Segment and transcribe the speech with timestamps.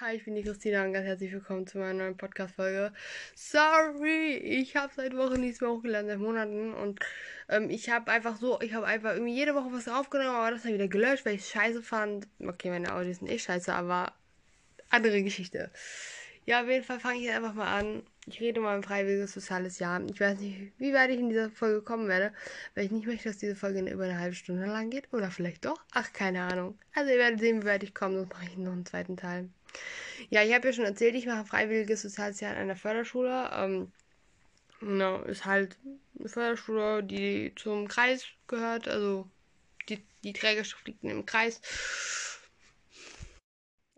[0.00, 2.92] Hi, ich bin die Christina und ganz herzlich willkommen zu meiner neuen Podcast-Folge.
[3.34, 6.74] Sorry, ich habe seit Wochen nichts mehr hochgeladen, seit Monaten.
[6.74, 7.00] Und
[7.48, 10.64] ähm, ich habe einfach so, ich habe einfach irgendwie jede Woche was aufgenommen, aber das
[10.64, 12.28] dann wieder gelöscht, weil ich es scheiße fand.
[12.40, 14.12] Okay, meine Audios sind eh scheiße, aber
[14.90, 15.70] andere Geschichte.
[16.44, 18.02] Ja, auf jeden Fall fange ich jetzt einfach mal an.
[18.26, 20.02] Ich rede mal ein freiwilliges soziales Jahr.
[20.10, 22.34] Ich weiß nicht, wie weit ich in dieser Folge kommen werde,
[22.74, 25.10] weil ich nicht möchte, dass diese Folge über eine halbe Stunde lang geht.
[25.14, 25.82] Oder vielleicht doch.
[25.92, 26.78] Ach, keine Ahnung.
[26.94, 29.48] Also ihr werdet sehen, wie weit ich komme, sonst mache ich noch einen zweiten Teil.
[30.30, 33.50] Ja, ich habe ja schon erzählt, ich mache freiwilliges soziales Jahr an einer Förderschule.
[33.52, 33.92] Ähm,
[34.80, 35.78] genau, ist halt
[36.18, 38.88] eine Förderschule, die zum Kreis gehört.
[38.88, 39.28] Also
[39.88, 41.60] die, die Trägerschaft liegt im Kreis.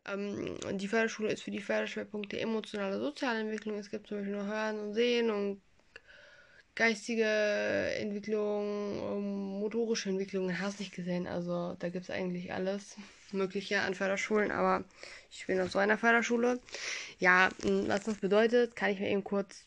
[0.06, 3.78] Ähm, die Förderschule ist für die Förderschwerpunkte emotionale Sozialentwicklung.
[3.78, 5.62] Es gibt zum Beispiel noch Hören und Sehen und
[6.74, 11.26] geistige Entwicklung, um, motorische Entwicklung, hast nicht gesehen.
[11.26, 12.96] Also da gibt es eigentlich alles
[13.32, 14.84] Mögliche an Förderschulen, aber
[15.30, 16.60] ich bin auf so einer Förderschule.
[17.18, 19.64] Ja, was das bedeutet, kann ich mir eben kurz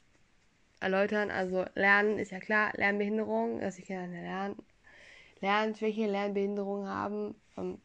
[0.80, 1.32] erläutern.
[1.32, 4.58] Also Lernen ist ja klar, Lernbehinderung, dass die Kinder lernen,
[5.40, 7.36] Lernschwäche, Lernbehinderung haben.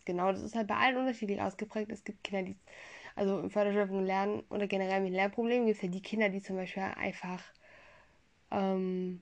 [0.04, 1.92] Genau, das ist halt bei allen unterschiedlich ausgeprägt.
[1.92, 2.56] Es gibt Kinder, die,
[3.14, 6.56] also im Förderschwerpunkt lernen oder generell mit Lernproblemen gibt es ja die Kinder, die zum
[6.56, 7.42] Beispiel einfach
[8.50, 9.20] ähm,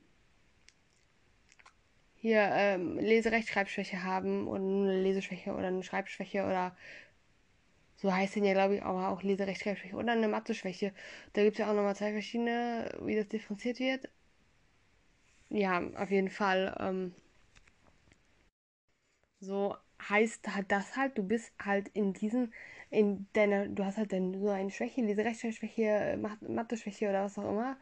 [2.25, 6.75] hier ähm, Leserechtschreibschwäche haben nur eine Leseschwäche oder eine Schreibschwäche oder
[7.97, 10.93] so heißt denn ja, glaube ich, aber auch Leserechtschreibschwäche oder eine Mathe-Schwäche.
[11.33, 14.09] Da gibt es ja auch nochmal zwei verschiedene, wie das differenziert wird.
[15.49, 16.75] Ja, auf jeden Fall.
[16.81, 17.15] Ähm,
[19.41, 19.77] so
[20.09, 22.53] heißt halt das halt, du bist halt in diesen,
[22.91, 27.49] in deiner, du hast halt dann so eine Schwäche, diese Rechtschreibschwäche, Mathe-Schwäche oder was auch
[27.49, 27.77] immer.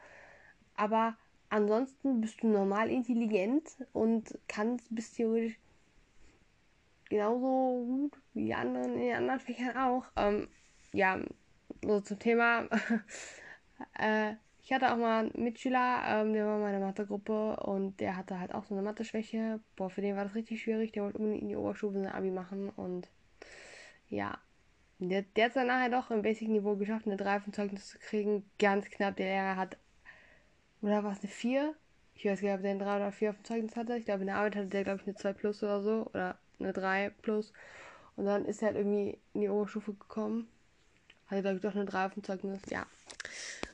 [0.76, 1.16] Aber
[1.52, 5.58] ansonsten bist du normal intelligent und kannst, bist theoretisch
[7.10, 10.06] genauso gut wie die anderen in den anderen Fächern auch.
[10.16, 10.48] Ähm,
[10.92, 11.20] ja,
[11.84, 12.68] so zum Thema.
[13.98, 18.16] äh, ich hatte auch mal einen Mitschüler, ähm, der war in meiner Mathegruppe und der
[18.16, 19.60] hatte halt auch so eine Mathe-Schwäche.
[19.76, 20.92] Boah, für den war das richtig schwierig.
[20.92, 23.10] Der wollte unbedingt in die Oberstufe ein Abi machen und
[24.08, 24.38] ja.
[25.00, 27.98] Der, der hat es dann nachher doch im Basic-Niveau geschafft, eine 3 von Zeugnis zu
[27.98, 28.48] kriegen.
[28.58, 29.16] Ganz knapp.
[29.16, 29.76] Der Lehrer hat,
[30.82, 31.74] oder war es eine 4?
[32.14, 33.96] Ich weiß gar nicht, ob der eine 3 oder 4 auf dem Zeugnis hatte.
[33.96, 36.06] Ich glaube, in der Arbeit hatte der, glaube ich, eine 2 plus oder so.
[36.06, 37.52] Oder eine 3 plus.
[38.16, 40.48] Und dann ist er halt irgendwie in die Oberstufe gekommen.
[41.26, 42.60] Hatte, glaube ich, doch eine 3 auf dem Zeugnis.
[42.68, 42.86] Ja.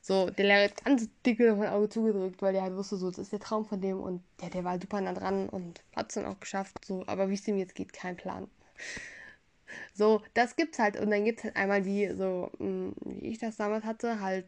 [0.01, 3.11] So, der Lehrer hat ganz dicke noch mein Auge zugedrückt, weil der halt wusste, so,
[3.11, 5.83] das ist der Traum von dem und ja, der war halt super nah dran und
[5.95, 6.83] hat es dann auch geschafft.
[6.85, 8.49] So, aber wie es ihm jetzt geht, kein Plan.
[9.93, 10.99] So, das gibt's halt.
[10.99, 14.47] Und dann gibt es halt einmal die, so, hm, wie ich das damals hatte, halt,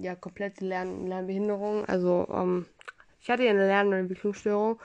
[0.00, 1.84] ja, komplette Lern Lernbehinderung.
[1.86, 2.66] Also, ähm,
[3.20, 4.80] ich hatte ja eine Lern- und Entwicklungsstörung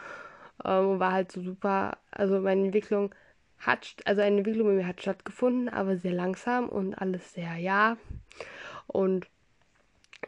[0.65, 1.97] ähm, und war halt so super.
[2.11, 3.13] Also, meine Entwicklung
[3.59, 7.97] hat, also eine Entwicklung bei mir hat stattgefunden, aber sehr langsam und alles sehr, ja.
[8.87, 9.27] Und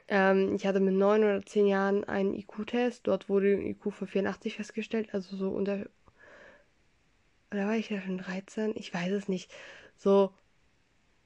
[0.08, 3.08] ähm, ich hatte mit neun oder zehn Jahren einen IQ-Test.
[3.08, 5.86] Dort wurde ein IQ von 84 festgestellt, also so unter.
[7.52, 8.74] Oder war ich ja schon 13?
[8.76, 9.52] Ich weiß es nicht.
[9.98, 10.34] So,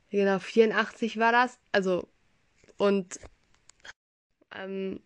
[0.09, 1.59] genau, 84 war das.
[1.71, 2.07] Also,
[2.77, 3.19] und
[4.55, 5.01] ähm,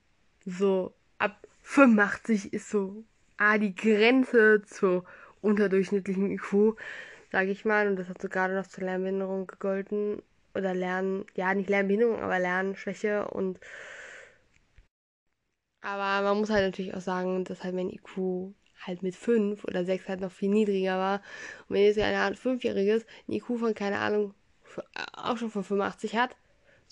[0.46, 3.04] so ab 85 ist so
[3.38, 5.06] ah, die Grenze zur
[5.42, 6.78] unterdurchschnittlichen IQ,
[7.32, 7.88] sage ich mal.
[7.88, 10.22] Und das hat so gerade noch zur Lernbehinderung gegolten
[10.56, 13.60] oder Lernen, ja, nicht Lernbehinderung, aber Lernschwäche und
[15.82, 18.54] aber man muss halt natürlich auch sagen, dass halt mein IQ
[18.86, 21.22] halt mit 5 oder 6 halt noch viel niedriger war.
[21.68, 24.34] Und wenn jetzt eine Art 5-Jähriges ein IQ von, keine Ahnung,
[25.14, 26.36] auch schon von 85 hat,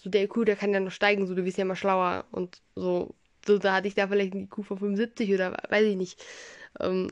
[0.01, 2.61] so der IQ, der kann ja noch steigen, so du wirst ja immer schlauer und
[2.75, 3.13] so,
[3.45, 6.23] so da hatte ich da vielleicht ein IQ von 75 oder weiß ich nicht.
[6.79, 7.09] Ähm,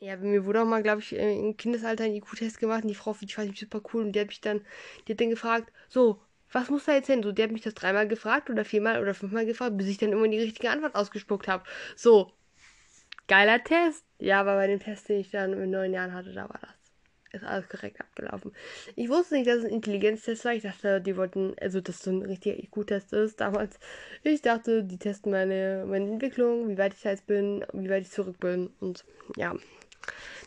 [0.00, 3.14] ja, mir wurde auch mal, glaube ich, im Kindesalter ein IQ-Test gemacht und die Frau,
[3.20, 4.64] die fand ich super cool und die hat mich dann,
[5.06, 6.20] die hat dann gefragt, so,
[6.52, 7.22] was muss da jetzt hin?
[7.22, 10.12] So, die hat mich das dreimal gefragt oder viermal oder fünfmal gefragt, bis ich dann
[10.12, 11.64] immer die richtige Antwort ausgespuckt habe.
[11.96, 12.32] So,
[13.28, 14.04] geiler Test.
[14.18, 16.77] Ja, aber bei dem Test, den ich dann in neun Jahren hatte, da war das.
[17.30, 18.52] Ist alles korrekt abgelaufen.
[18.96, 20.54] Ich wusste nicht, dass es ein Intelligenztest war.
[20.54, 23.78] Ich dachte, die wollten, also, dass so ein richtiger IQ-Test ist damals.
[24.22, 28.10] Ich dachte, die testen meine, meine Entwicklung, wie weit ich jetzt bin, wie weit ich
[28.10, 29.04] zurück bin und
[29.36, 29.54] ja.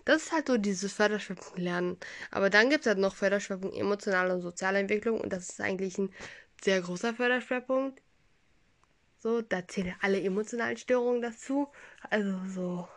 [0.05, 1.97] Das ist halt so dieses Förderschwerpunkt Lernen.
[2.31, 5.99] Aber dann gibt es halt noch Förderschwerpunkt emotionale und soziale Entwicklung und das ist eigentlich
[5.99, 6.11] ein
[6.63, 8.01] sehr großer Förderschwerpunkt.
[9.19, 11.67] So, da zählen alle emotionalen Störungen dazu.
[12.09, 12.87] Also so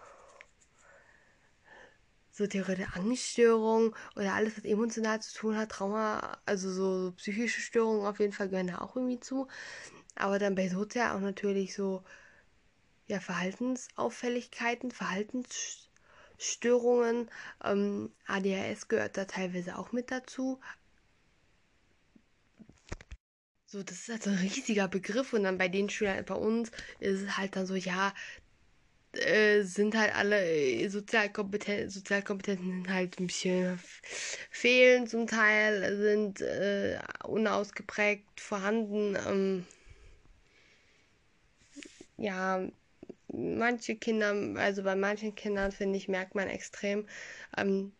[2.34, 7.60] so theoretische Angststörungen oder alles, was emotional zu tun hat, Trauma, also so, so psychische
[7.60, 9.46] Störungen auf jeden Fall gehören da auch irgendwie zu.
[10.16, 12.04] Aber dann bei Sozial auch natürlich so,
[13.06, 15.84] ja, Verhaltensauffälligkeiten, Verhaltensstörungen
[16.36, 17.30] Störungen.
[17.62, 20.60] Ähm, ADHS gehört da teilweise auch mit dazu.
[23.74, 26.70] so, das ist halt so ein riesiger Begriff und dann bei den Schülern bei uns
[27.00, 28.14] ist es halt dann so, ja,
[29.18, 33.78] äh, sind halt alle äh, Sozialkompeten Sozialkompetenzen sind halt ein bisschen
[34.50, 39.16] fehlen zum Teil, sind äh, unausgeprägt vorhanden.
[39.26, 39.66] Ähm,
[42.16, 42.66] ja,
[43.28, 47.06] manche Kinder, also bei manchen Kindern finde ich, merkt man extrem,
[47.56, 47.92] ähm,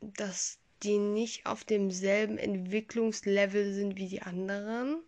[0.00, 5.02] dass die nicht auf demselben Entwicklungslevel sind wie die anderen.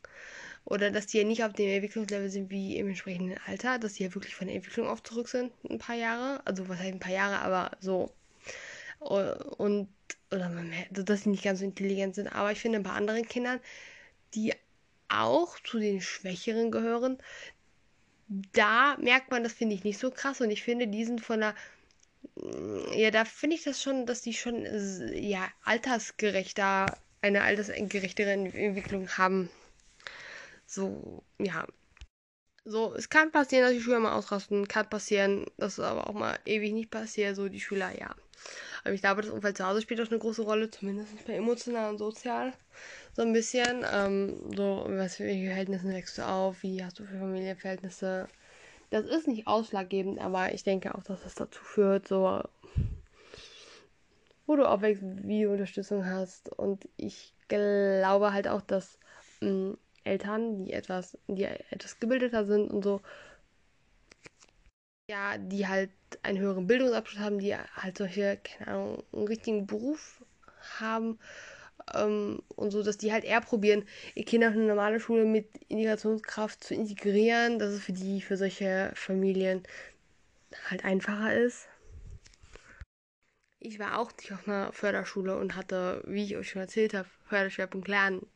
[0.70, 4.02] Oder dass die ja nicht auf dem Entwicklungslevel sind wie im entsprechenden Alter, dass die
[4.02, 6.42] ja wirklich von der Entwicklung auf zurück sind, ein paar Jahre.
[6.44, 8.12] Also was heißt ein paar Jahre, aber so.
[9.00, 9.88] Und,
[10.30, 12.28] oder man merkt, dass sie nicht ganz so intelligent sind.
[12.28, 13.60] Aber ich finde, bei anderen Kindern,
[14.34, 14.52] die
[15.08, 17.16] auch zu den Schwächeren gehören,
[18.52, 20.42] da merkt man, das finde ich nicht so krass.
[20.42, 21.54] Und ich finde, die sind von der
[22.94, 24.66] ja, da finde ich das schon, dass die schon
[25.14, 29.48] ja altersgerechter, eine altersgerechtere Entwicklung haben.
[30.68, 31.66] So, ja.
[32.66, 36.12] So, es kann passieren, dass die Schüler mal ausrasten, kann passieren, dass es aber auch
[36.12, 38.14] mal ewig nicht passiert, so die Schüler, ja.
[38.84, 41.88] Aber ich glaube, das Umfeld zu Hause spielt auch eine große Rolle, zumindest bei emotional
[41.88, 42.52] und sozial.
[43.16, 43.84] So ein bisschen.
[43.90, 48.28] Ähm, so, was für Verhältnisse wächst du auf, wie hast du für Familienverhältnisse,
[48.90, 52.42] das ist nicht ausschlaggebend, aber ich denke auch, dass das dazu führt, so
[54.46, 56.50] wo du aufwächst, wie du Unterstützung hast.
[56.50, 58.98] Und ich glaube halt auch, dass
[59.40, 59.78] mh, hm,
[60.08, 63.00] Eltern, die etwas, die etwas gebildeter sind und so,
[65.10, 65.90] ja, die halt
[66.22, 70.22] einen höheren Bildungsabschluss haben, die halt solche, keine Ahnung, einen richtigen Beruf
[70.78, 71.18] haben
[71.94, 73.84] ähm, und so, dass die halt eher probieren,
[74.14, 78.36] ihr Kind auf eine normale Schule mit Integrationskraft zu integrieren, dass es für die, für
[78.36, 79.62] solche Familien
[80.70, 81.68] halt einfacher ist.
[83.60, 87.08] Ich war auch nicht auf einer Förderschule und hatte, wie ich euch schon erzählt habe,
[87.24, 88.26] Förderschwerpunkt Lernen.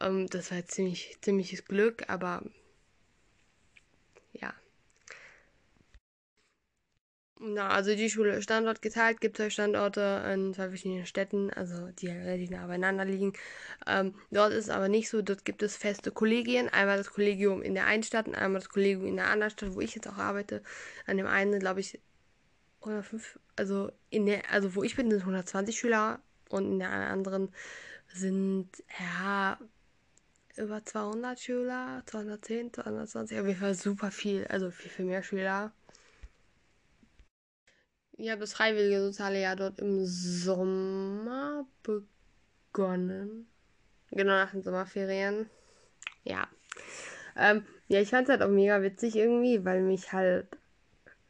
[0.00, 2.42] Ähm, das war ziemlich, ziemliches Glück, aber
[4.32, 4.54] ja.
[7.38, 12.08] Na, also die Schule Standort geteilt, gibt zwei Standorte in zwei verschiedenen Städten, also die
[12.08, 13.34] relativ nah beieinander liegen.
[13.86, 16.68] Ähm, dort ist es aber nicht so, dort gibt es feste Kollegien.
[16.70, 19.74] Einmal das Kollegium in der einen Stadt und einmal das Kollegium in der anderen Stadt,
[19.74, 20.62] wo ich jetzt auch arbeite.
[21.06, 22.00] An dem einen, glaube ich,
[22.80, 27.52] 105, also in der, also wo ich bin, sind 120 Schüler und in der anderen
[28.08, 29.58] sind, ja,
[30.58, 35.72] über 200 Schüler, 210, 220, auf jeden Fall super viel, also viel, viel mehr Schüler.
[38.18, 43.46] Ich habe das freiwillige soziale Jahr dort im Sommer begonnen.
[44.10, 45.50] Genau nach den Sommerferien.
[46.24, 46.48] Ja.
[47.36, 50.48] Ähm, ja, ich fand es halt auch mega witzig irgendwie, weil mich halt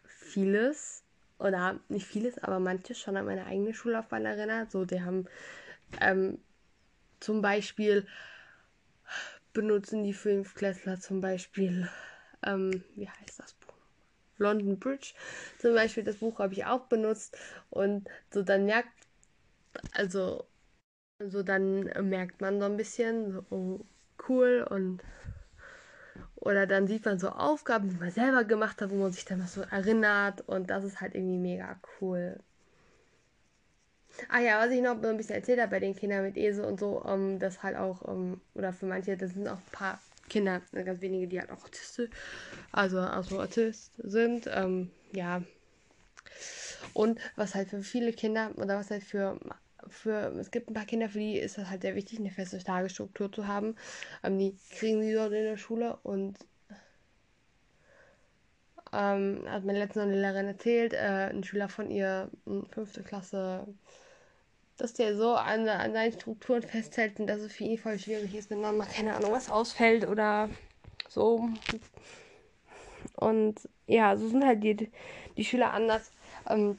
[0.05, 1.03] vieles,
[1.39, 4.71] oder nicht vieles, aber manches schon an meine eigene Schullaufbahn erinnert.
[4.71, 5.27] So, die haben
[6.01, 6.39] ähm,
[7.19, 8.07] zum Beispiel
[9.57, 11.89] benutzen die Fünfklässler zum Beispiel,
[12.45, 13.73] ähm, wie heißt das Buch?
[14.37, 15.15] London Bridge
[15.59, 17.39] zum Beispiel, das Buch habe ich auch benutzt
[17.71, 18.93] und so dann merkt,
[19.93, 20.45] also
[21.19, 23.81] so dann merkt man so ein bisschen, so oh,
[24.29, 25.03] cool und
[26.35, 29.39] oder dann sieht man so Aufgaben, die man selber gemacht hat, wo man sich dann
[29.39, 32.39] noch so erinnert und das ist halt irgendwie mega cool.
[34.29, 36.81] Ah ja, was ich noch ein bisschen erzählt habe bei den Kindern mit Esel und
[36.81, 40.63] so, um, das halt auch, um, oder für manche, das sind auch ein paar Kinder,
[40.73, 42.11] ganz wenige, die halt auch Autisten,
[42.73, 45.43] also, also Autist sind, ähm, ja.
[46.93, 49.39] Und was halt für viele Kinder, oder was halt für,
[49.89, 52.59] für, es gibt ein paar Kinder, für die ist das halt sehr wichtig, eine feste
[52.59, 53.77] Tagesstruktur zu haben.
[54.23, 56.39] Ähm, die kriegen sie dort in der Schule und
[58.93, 62.31] ähm, hat mir letztens eine Lehrerin erzählt, äh, ein Schüler von ihr,
[62.71, 63.67] fünfte Klasse,
[64.77, 68.35] dass der so an, an seinen Strukturen festhält und dass es für ihn voll schwierig
[68.35, 70.51] ist, wenn dann mal keine Ahnung was ausfällt oder
[71.09, 71.49] so.
[73.15, 74.91] Und ja, so sind halt die,
[75.37, 76.13] die Schüler anders.
[76.49, 76.79] Ähm,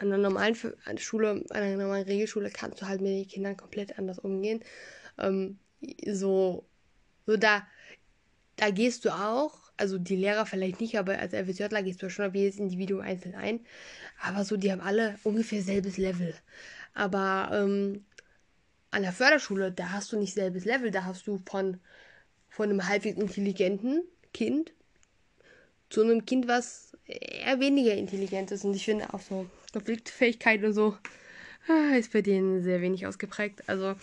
[0.00, 3.98] an einer normalen Schule, an einer normalen Regelschule kannst du halt mit den Kindern komplett
[3.98, 4.62] anders umgehen.
[5.18, 5.58] Ähm,
[6.06, 6.66] so,
[7.26, 7.66] so da,
[8.56, 12.26] da gehst du auch, also die Lehrer vielleicht nicht, aber als FSJler gehst du schon
[12.26, 13.60] auf jedes Individuum einzeln ein.
[14.20, 16.34] Aber so, die haben alle ungefähr selbes Level.
[16.94, 18.04] Aber ähm,
[18.90, 21.78] an der Förderschule, da hast du nicht selbes Level, da hast du von,
[22.48, 24.72] von einem halbwegs intelligenten Kind
[25.90, 28.64] zu einem Kind, was eher weniger intelligent ist.
[28.64, 30.96] Und ich finde auch so Konfliktfähigkeit und so
[31.68, 33.68] ah, ist bei denen sehr wenig ausgeprägt.
[33.68, 33.94] Also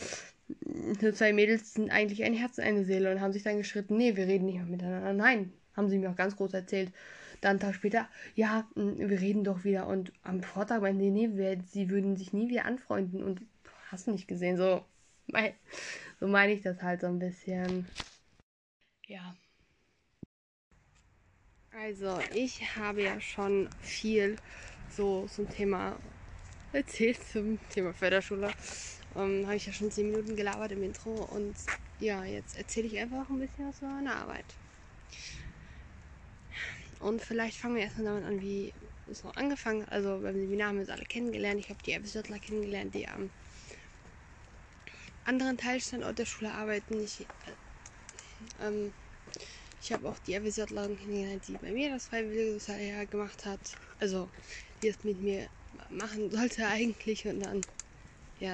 [0.66, 3.98] nur zwei Mädels sind eigentlich ein Herz und eine Seele und haben sich dann geschritten,
[3.98, 5.14] nee, wir reden nicht mehr miteinander.
[5.14, 6.92] Nein, haben sie mir auch ganz groß erzählt.
[7.42, 9.88] Dann einen Tag später, ja, mm, wir reden doch wieder.
[9.88, 13.24] Und am Vortag meinten nee, nee, sie würden sich nie wieder anfreunden.
[13.24, 13.42] Und
[13.92, 14.86] hast du nicht gesehen, so,
[15.28, 15.54] mein,
[16.20, 17.88] so meine ich das halt so ein bisschen.
[19.08, 19.36] Ja.
[21.74, 24.36] Also, ich habe ja schon viel
[24.90, 25.98] so zum Thema
[26.74, 28.52] erzählt, zum Thema Förderschule.
[29.16, 31.56] Ähm, habe ich ja schon 10 Minuten gelabert im Intro und
[32.00, 34.46] ja, jetzt erzähle ich einfach ein bisschen was über meine Arbeit.
[37.02, 38.74] Und vielleicht fangen wir erstmal damit an, wie
[39.10, 39.92] es so angefangen hat.
[39.92, 41.60] Also beim Seminar haben wir uns alle kennengelernt.
[41.60, 43.30] Ich habe die Erbiswörtler kennengelernt, die am
[45.26, 47.04] anderen Teilstandort der Schule arbeiten.
[47.04, 48.94] Ich, äh, ähm,
[49.82, 53.60] ich habe auch die Erbiswörtlerin kennengelernt, die bei mir das freiwillige Sozialjahr gemacht hat.
[54.00, 54.30] Also
[54.82, 55.48] die es mit mir
[55.90, 57.62] machen sollte eigentlich und dann
[58.40, 58.54] ja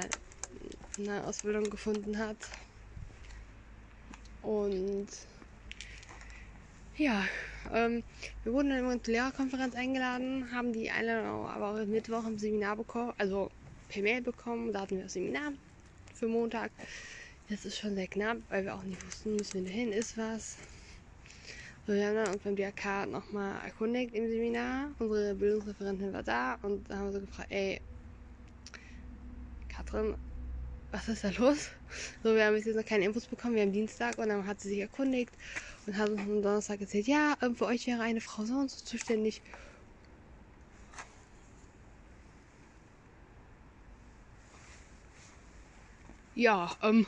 [0.98, 2.38] eine Ausbildung gefunden hat.
[4.42, 5.08] Und
[6.98, 7.26] ja,
[7.74, 8.04] ähm,
[8.44, 13.14] wir wurden dann immer Lehrerkonferenz eingeladen, haben die Einladung aber auch Mittwoch im Seminar bekommen,
[13.18, 13.50] also
[13.90, 14.74] per Mail bekommen.
[14.74, 15.54] Da hatten wir das Seminar
[16.14, 16.72] für Montag.
[17.50, 20.58] Das ist schon sehr knapp, weil wir auch nicht wussten, müssen wir dahin, ist was.
[21.86, 24.90] So, wir haben dann uns beim DRK nochmal erkundigt im Seminar.
[25.00, 27.80] Unsere Bildungsreferentin war da und da haben wir so gefragt, ey,
[29.70, 30.16] Katrin,
[30.92, 31.70] was ist da los?
[32.24, 33.56] So, wir haben bis jetzt noch keine Infos bekommen.
[33.56, 35.34] Wir haben Dienstag und dann hat sie sich erkundigt
[35.86, 38.72] und hat uns am Donnerstag erzählt, ja, ähm, für euch wäre eine Frau so und
[38.72, 39.42] so zuständig.
[46.36, 47.06] Ja, ähm.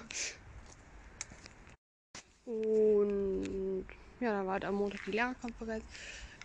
[2.46, 3.86] Und
[4.20, 5.86] ja, dann war halt am Montag die Lehrerkonferenz.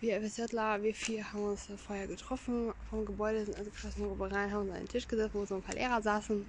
[0.01, 4.61] Wir FSJler, wir vier haben uns vorher getroffen vom Gebäude, sind also geschlossen rein, haben
[4.67, 6.45] uns an den Tisch gesetzt, wo so ein paar Lehrer saßen.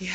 [0.00, 0.14] Ja,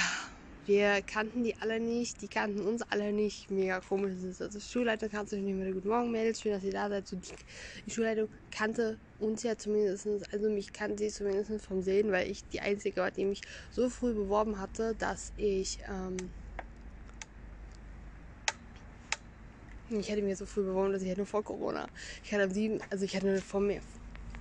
[0.66, 3.52] wir kannten die alle nicht, die kannten uns alle nicht.
[3.52, 4.42] Mega komisch ist es.
[4.42, 5.74] Also Schulleitung kannte sich nicht mehr.
[5.74, 7.12] Guten Morgen, Mädels, schön, dass ihr da seid.
[7.86, 12.48] Die Schulleitung kannte uns ja zumindest, also mich kannte sie zumindest vom Sehen, weil ich
[12.50, 16.32] die Einzige war, die mich so früh beworben hatte, dass ich, ähm,
[19.90, 21.90] ich hätte mir so früh beworben, dass ich hätte nur vor Corona.
[22.24, 23.82] Ich hatte am 7, also ich hatte vor mir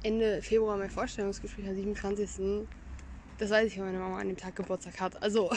[0.05, 2.69] Ende Februar mein Vorstellungsgespräch am 27.
[3.43, 5.21] Das weiß ich, weil meine Mama an dem Tag Geburtstag hat.
[5.21, 5.51] Also,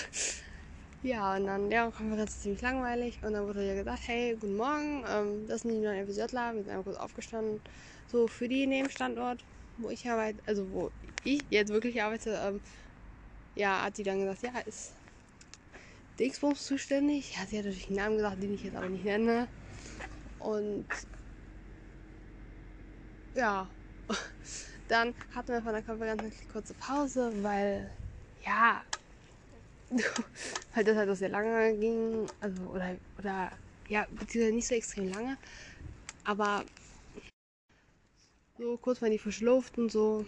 [1.03, 3.19] ja, und dann Lehrerkonferenz ziemlich langweilig.
[3.21, 6.55] Und dann wurde ja gesagt, hey, guten Morgen, ähm, das sind die neuen FSJler.
[6.55, 7.61] Wir sind einmal kurz aufgestanden.
[8.07, 9.45] So, für die Nebenstandort,
[9.77, 10.89] wo ich arbeite, also wo
[11.23, 12.59] ich jetzt wirklich arbeite, ähm,
[13.53, 14.95] ja, hat sie dann gesagt, ja, ist
[16.17, 17.35] Dingsbums zuständig.
[17.35, 19.47] Ja, sie hat natürlich einen Namen gesagt, den ich jetzt aber nicht nenne.
[20.39, 20.87] Und
[23.35, 23.69] ja,
[24.87, 27.89] dann hatten wir von der Konferenz eine kurze Pause, weil
[28.45, 28.83] ja,
[30.73, 33.51] weil das halt auch sehr lange ging, also oder oder
[33.87, 35.37] ja, beziehungsweise nicht so extrem lange,
[36.23, 36.63] aber
[38.57, 40.25] so kurz mal die frische Luft und so,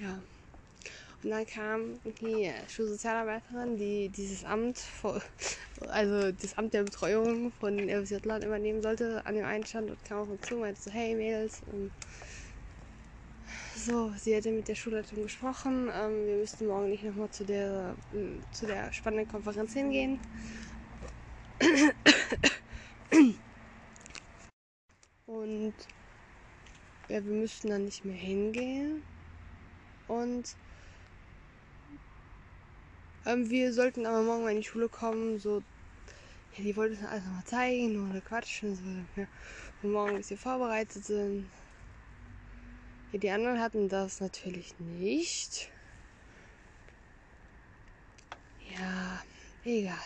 [0.00, 0.18] ja.
[1.22, 4.80] Und dann kam die Schulsozialarbeiterin, die dieses Amt,
[5.88, 10.20] also das Amt der Betreuung von den Erwachsenen übernehmen sollte, an dem einen Standort kam
[10.20, 11.90] auf uns zu und meinte so, hey Mädels, ähm,
[13.84, 15.90] so, sie hätte mit der Schulleitung gesprochen.
[15.92, 20.20] Ähm, wir müssten morgen nicht nochmal zu der, äh, zu der spannenden Konferenz hingehen.
[25.26, 25.74] Und
[27.08, 29.02] ja, wir müssten dann nicht mehr hingehen.
[30.08, 30.54] Und
[33.26, 35.38] ähm, wir sollten aber morgen mal in die Schule kommen.
[35.38, 35.62] So,
[36.56, 38.74] ja, die wollten alles nochmal zeigen oder quatschen.
[38.74, 38.82] So,
[39.20, 39.26] ja,
[39.82, 41.46] morgen ein bisschen vorbereitet sind.
[43.12, 45.72] Die anderen hatten das natürlich nicht.
[48.58, 49.20] Ja,
[49.64, 49.98] egal.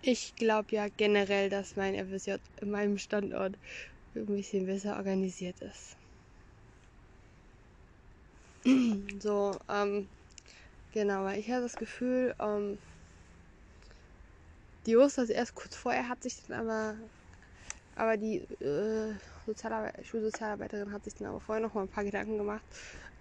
[0.00, 3.58] Ich glaube ja generell, dass mein FSJ in meinem Standort
[4.14, 5.96] ein bisschen besser organisiert ist.
[9.20, 10.08] So, ähm,
[10.92, 12.78] genau, weil ich habe das Gefühl, ähm,
[14.86, 17.10] die das erst kurz vorher, hat sich dann aber,
[17.94, 19.14] aber die äh,
[19.48, 22.64] Sozialarbeit Schulsozialarbeiterin hat sich dann aber vorher noch mal ein paar Gedanken gemacht,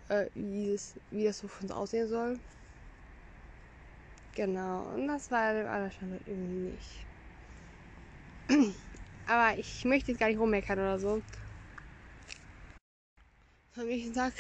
[0.10, 2.40] äh, wie, das, wie das so für uns aussehen soll.
[4.36, 7.08] Genau, und das war dem anderen Standort irgendwie nicht.
[9.26, 11.24] aber ich möchte jetzt gar nicht rummeckern oder so.
[13.78, 14.34] Am nächsten Tag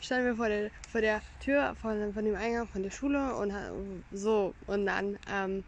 [0.00, 4.04] standen wir vor der, vor der Tür von, von dem Eingang von der Schule und
[4.10, 5.64] so und dann ähm,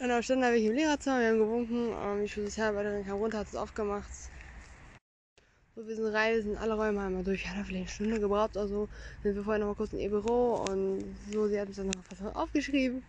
[0.00, 3.38] und dann standen da welche im Lehrerzimmer, wir haben gewunken, ähm, die Schulsozialarbeiterin kam runter,
[3.38, 4.08] hat es aufgemacht.
[5.74, 7.44] So, wir sind rein, wir sind alle Räume einmal durch.
[7.44, 8.88] Ja, da vielleicht eine Stunde gebraucht oder so.
[9.22, 11.86] Sind wir vorher noch mal kurz in ihr Büro und so, sie hat uns dann
[11.86, 13.02] noch was aufgeschrieben.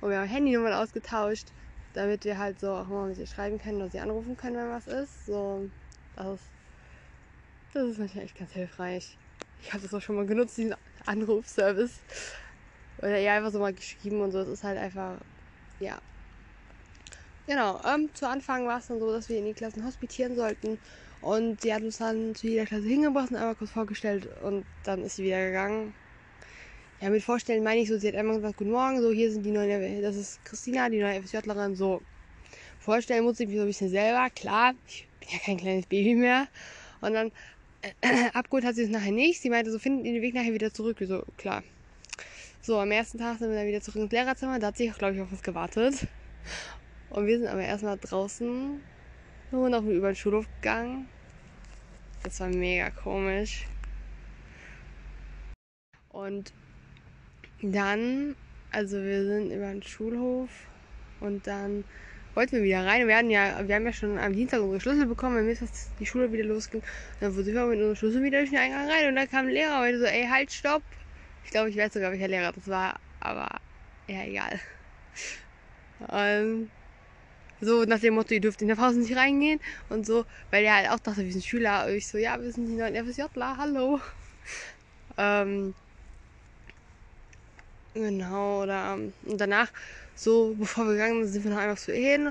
[0.00, 1.46] Und wir haben Handynummern ausgetauscht,
[1.94, 4.70] damit wir halt so auch mal mit ihr schreiben können oder sie anrufen können, wenn
[4.70, 5.26] was ist.
[5.26, 5.68] So,
[6.16, 6.44] das ist,
[7.74, 9.16] das ist natürlich echt ganz hilfreich.
[9.60, 10.74] Ich habe das auch schon mal genutzt, diesen
[11.06, 12.00] Anrufservice.
[12.98, 14.38] Oder ja, einfach so mal geschrieben und so.
[14.38, 15.18] Es ist halt einfach,
[15.82, 16.00] ja.
[17.46, 20.78] Genau, ähm, zu Anfang war es dann so, dass wir in die Klassen hospitieren sollten.
[21.20, 25.04] Und sie hat uns dann zu jeder Klasse hingebracht und einmal kurz vorgestellt und dann
[25.04, 25.94] ist sie wieder gegangen.
[27.00, 29.44] Ja, mit Vorstellen meine ich so, sie hat einmal gesagt, guten Morgen, so hier sind
[29.44, 32.00] die neuen, das ist Christina, die neue FSJlerin, so.
[32.78, 36.14] Vorstellen muss ich mich so ein bisschen selber, klar, ich bin ja kein kleines Baby
[36.14, 36.48] mehr.
[37.00, 37.32] Und dann
[37.82, 39.40] äh, abgeholt hat sie es nachher nicht.
[39.40, 40.98] Sie meinte, so finden den Weg nachher wieder zurück.
[41.00, 41.62] So, klar.
[42.64, 44.60] So, am ersten Tag sind wir dann wieder zurück ins Lehrerzimmer.
[44.60, 46.06] Da hat sie, glaube ich, auf uns gewartet.
[47.10, 48.80] Und wir sind aber erstmal draußen
[49.50, 51.08] und auf über den Schulhof gegangen.
[52.22, 53.66] Das war mega komisch.
[56.10, 56.52] Und
[57.62, 58.36] dann,
[58.70, 60.48] also wir sind über den Schulhof
[61.18, 61.82] und dann
[62.34, 63.08] wollten wir wieder rein.
[63.08, 66.32] Wir, ja, wir haben ja schon am Dienstag unsere Schlüssel bekommen, wenn Mittwochs die Schule
[66.32, 66.80] wieder losging.
[67.18, 69.52] Dann sind wir mit unseren Schlüssel wieder durch den Eingang rein und dann kam ein
[69.52, 70.84] Lehrer und meinte so, ey, halt, stopp.
[71.44, 73.48] Ich glaube, ich weiß sogar, welcher Lehrer das war, aber
[74.08, 74.60] ja, egal.
[76.10, 76.70] Ähm,
[77.60, 80.76] so nach dem Motto, ihr dürft in der Pause nicht reingehen und so, weil er
[80.76, 81.86] halt auch dachte, wir sind Schüler.
[81.86, 84.00] Und ich so, ja, wir sind die neuen FSJler, hallo.
[85.16, 85.74] Ähm,
[87.94, 89.70] genau, oder ähm, und danach,
[90.14, 92.30] so bevor wir gegangen sind, sind wir noch einfach so hin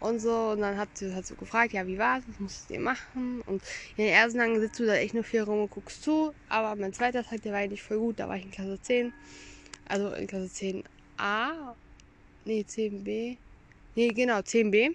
[0.00, 0.50] und so.
[0.50, 3.42] Und dann hat sie halt so gefragt, ja, wie war's, was musstet ihr machen?
[3.42, 3.62] Und
[3.96, 6.34] in den ersten Tagen sitzt du da echt nur viel rum und guckst zu.
[6.48, 9.12] Aber mein zweiter Tag, der war eigentlich voll gut, da war ich in Klasse 10.
[9.86, 11.74] Also in Klasse 10a.
[12.44, 13.36] Nee, 10b.
[13.94, 14.94] Nee, genau, 10b.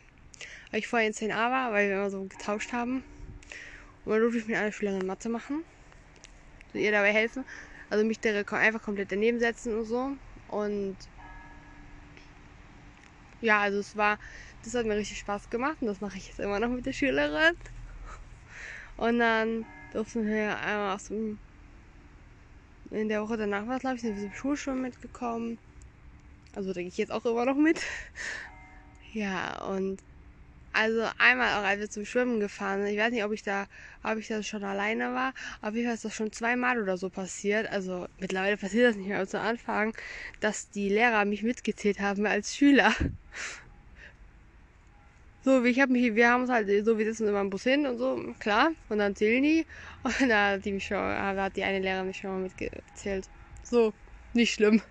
[0.71, 3.03] Weil ich vorher in 10a war, weil wir immer so getauscht haben.
[4.03, 5.63] Und dann durfte ich mit einer Schülerin Mathe machen.
[6.73, 7.45] So ihr dabei helfen.
[7.89, 10.11] Also mich da einfach komplett daneben setzen und so.
[10.47, 10.97] Und
[13.41, 14.17] ja, also es war,
[14.65, 16.93] das hat mir richtig Spaß gemacht und das mache ich jetzt immer noch mit der
[16.93, 17.53] Schülerin.
[18.97, 21.37] Und dann durften wir einmal aus dem,
[22.89, 25.59] in der Woche danach war es, glaube ich, sind wir zum Schulschwimmen mitgekommen.
[26.55, 27.79] Also gehe ich jetzt auch immer noch mit.
[29.13, 30.01] Ja, und
[30.73, 32.91] also einmal auch, als wir zum Schwimmen gefahren sind.
[32.93, 33.65] Ich weiß nicht, ob ich da,
[34.03, 35.33] ob ich da schon alleine war.
[35.61, 37.71] Auf jeden Fall ist das schon zweimal oder so passiert.
[37.71, 39.95] Also mittlerweile passiert das nicht mehr zu Anfang,
[40.41, 42.93] dass die Lehrer mich mitgezählt haben als Schüler.
[45.45, 47.85] So, ich habe mich, wir haben uns halt so, wir sitzen immer im Bus hin
[47.85, 48.71] und so, klar.
[48.89, 49.67] Und dann zählen die.
[50.03, 53.29] Und da hat die mich schon, da hat die eine Lehrerin mich schon mal mitgezählt.
[53.61, 53.93] So,
[54.33, 54.81] nicht schlimm.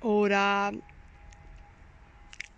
[0.00, 0.72] Oder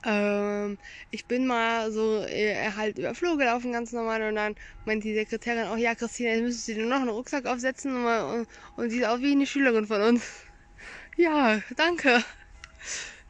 [0.05, 0.79] ähm,
[1.11, 4.23] ich bin mal so äh, halt über Flur gelaufen, ganz normal.
[4.23, 7.47] Und dann meint die Sekretärin, oh ja, Christina, jetzt müsstest du dir noch einen Rucksack
[7.47, 7.97] aufsetzen.
[7.97, 10.23] Und, und, und sie ist auch wie eine Schülerin von uns.
[11.17, 12.23] Ja, danke.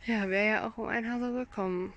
[0.05, 1.94] Ja, wäre ja auch um ein Haar so gekommen.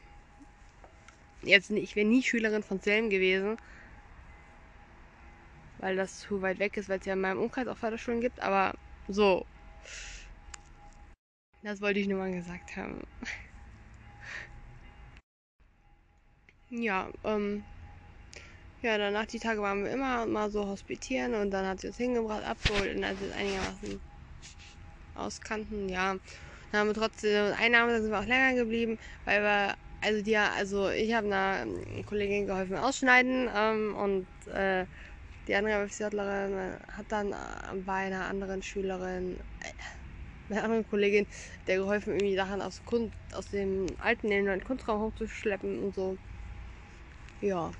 [1.43, 3.57] Jetzt, ich wäre nie Schülerin von Selm gewesen.
[5.79, 8.39] Weil das zu weit weg ist, weil es ja in meinem Umkreis auch Förderschulen gibt.
[8.41, 8.73] Aber
[9.07, 9.45] so.
[11.63, 13.01] Das wollte ich nur mal gesagt haben.
[16.73, 17.65] Ja, ähm,
[18.81, 21.97] ja, danach die Tage waren wir immer mal so hospitieren und dann hat sie uns
[21.97, 24.01] hingebracht, abgeholt und als wir es einigermaßen
[25.15, 26.15] auskannten, ja,
[26.71, 30.89] dann haben wir trotzdem, Einnahme sind wir auch länger geblieben, weil wir, also die, also
[30.89, 31.65] ich habe einer
[32.05, 34.85] Kollegin geholfen ausschneiden ähm, und äh,
[35.47, 37.33] die andere Wissenschaftlerin hat dann
[37.85, 41.27] bei einer anderen Schülerin, äh, einer anderen Kollegin,
[41.67, 45.95] der geholfen, irgendwie Sachen aus, Kunst, aus dem alten in den neuen Kunstraum hochzuschleppen und
[45.95, 46.17] so.
[47.41, 47.71] Ja.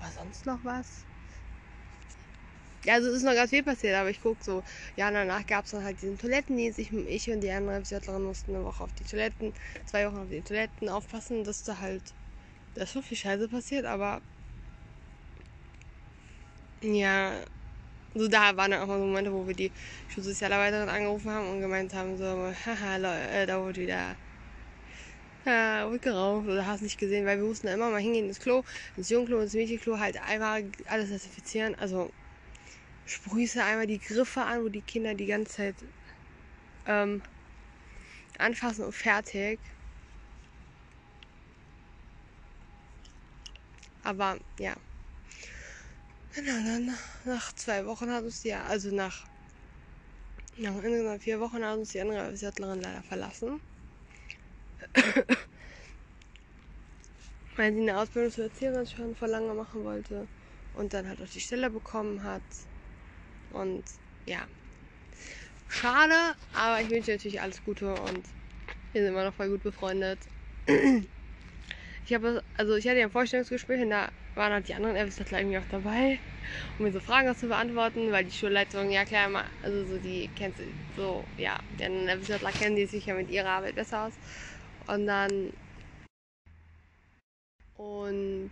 [0.00, 1.07] War sonst noch was?
[2.84, 4.62] Ja, also es ist noch ganz viel passiert, aber ich gucke so,
[4.96, 6.78] ja, danach gab es dann halt diesen Toilettendienst.
[6.78, 9.52] Ich, ich und die andere Psychiaterin mussten eine Woche auf die Toiletten,
[9.84, 12.14] zwei Wochen auf die Toiletten aufpassen, dass da halt,
[12.74, 14.22] da ist so viel Scheiße passiert, aber
[16.82, 17.44] ja,
[18.14, 19.72] so da waren dann auch mal so Momente, wo wir die
[20.08, 24.18] Schulsozialarbeiterin angerufen haben und gemeint haben, so, haha, äh, da wurde wieder
[25.44, 28.62] ja, wird geraucht oder hast nicht gesehen, weil wir mussten immer mal hingehen ins Klo,
[28.96, 31.74] ins Jungklo, ins Mädchenklo, halt einmal alles desinfizieren.
[31.76, 32.12] Also
[33.08, 35.74] sprühst einmal die Griffe an, wo die Kinder die ganze Zeit
[36.86, 37.22] ähm,
[38.38, 39.58] anfassen und fertig.
[44.04, 44.74] Aber ja.
[46.34, 46.94] Genau, dann
[47.24, 49.26] nach zwei Wochen hat uns die, also nach,
[50.58, 53.60] nach insgesamt vier Wochen hat uns die andere Wissenschaftlerin leider verlassen.
[57.56, 60.28] Weil sie eine Ausbildung zur Erzieherin schon vor lange machen wollte
[60.74, 62.42] und dann halt auch die Stelle bekommen hat.
[63.50, 63.84] Und
[64.26, 64.46] ja,
[65.68, 68.28] schade, aber ich wünsche natürlich alles Gute und
[68.92, 70.20] wir sind immer noch voll gut befreundet.
[72.04, 75.18] Ich habe, also ich hatte ja ein Vorstellungsgespräch und da waren halt die anderen Elvis
[75.20, 76.18] irgendwie auch dabei.
[76.78, 80.56] um mir so Fragen zu beantworten, weil die Schulleitung, ja klar, also so die kennt
[80.96, 84.14] so, ja, denn Wissenschaftler kennen die sich ja mit ihrer Arbeit besser aus.
[84.86, 85.52] Und dann
[87.76, 88.50] und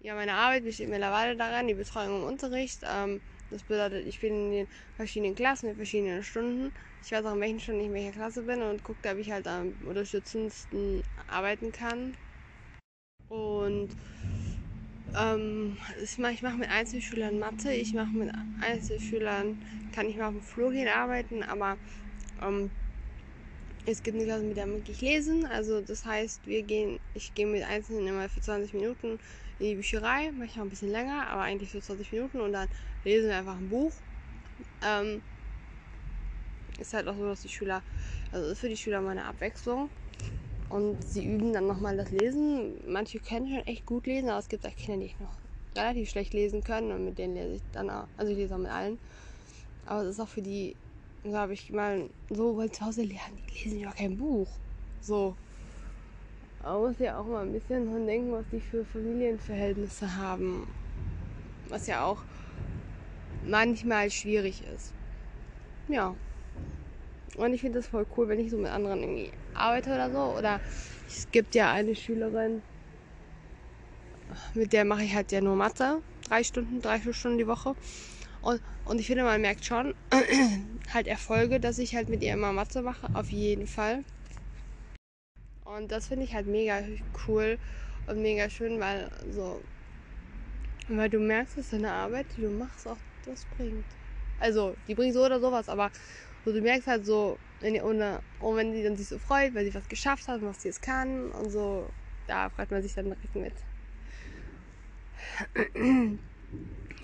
[0.00, 2.80] ja, meine Arbeit besteht mittlerweile daran, die Betreuung im Unterricht.
[2.84, 3.20] Ähm,
[3.50, 6.72] das bedeutet, ich bin in den verschiedenen Klassen mit verschiedenen Stunden.
[7.02, 9.30] Ich weiß auch, in welchen Stunden ich in welcher Klasse bin und gucke, ob ich
[9.30, 12.16] halt am unterstützendsten arbeiten kann.
[13.28, 13.88] Und
[15.16, 19.56] ähm, ich mache mach mit Einzelschülern Mathe, ich mache mit Einzelschülern,
[19.92, 21.78] kann ich mal auf dem Flur gehen arbeiten, aber
[22.42, 22.70] ähm,
[23.86, 25.46] es gibt eine Klasse, mit der ich lesen.
[25.46, 29.18] Also das heißt, wir gehen, ich gehe mit Einzelnen immer für 20 Minuten
[29.58, 32.68] in die Bücherei, manchmal ein bisschen länger, aber eigentlich für 20 Minuten und dann
[33.04, 33.92] lesen wir einfach ein Buch.
[34.84, 35.22] Ähm,
[36.78, 37.82] ist halt auch so, dass die Schüler,
[38.32, 39.90] also ist für die Schüler mal eine Abwechslung.
[40.68, 42.80] Und sie üben dann nochmal das Lesen.
[42.86, 45.36] Manche können schon echt gut lesen, aber es gibt auch Kinder, die noch
[45.76, 48.58] relativ schlecht lesen können und mit denen lese ich dann auch, also ich lese auch
[48.58, 48.98] mit allen.
[49.86, 50.76] Aber es ist auch für die
[51.32, 54.48] habe ich mal so, weil zu Hause lernen, die lesen ja kein Buch.
[55.00, 55.34] So.
[56.62, 60.66] Man muss ja auch mal ein bisschen dran denken, was die für Familienverhältnisse haben.
[61.68, 62.22] Was ja auch
[63.42, 64.94] manchmal schwierig ist.
[65.88, 66.16] Ja.
[67.36, 70.36] Und ich finde das voll cool, wenn ich so mit anderen irgendwie arbeite oder so.
[70.36, 70.60] Oder
[71.06, 72.62] es gibt ja eine Schülerin,
[74.54, 76.02] mit der mache ich halt ja nur Mathe.
[76.24, 77.74] Drei Stunden, drei, vier Stunden die Woche.
[78.40, 79.94] Und, und ich finde, man merkt schon
[80.92, 84.04] halt Erfolge, dass ich halt mit ihr immer Mathe mache, auf jeden Fall.
[85.64, 86.82] Und das finde ich halt mega
[87.26, 87.58] cool
[88.06, 89.64] und mega schön, weil so,
[90.88, 93.96] weil du merkst, dass deine Arbeit, die du machst, auch das bringt.
[94.38, 95.90] Also, die bringt so oder sowas, aber
[96.44, 99.54] so, du merkst halt so, wenn die ohne, und wenn die dann sich so freut,
[99.54, 101.92] weil sie was geschafft hat und was sie jetzt kann und so,
[102.26, 103.54] da freut man sich dann direkt mit.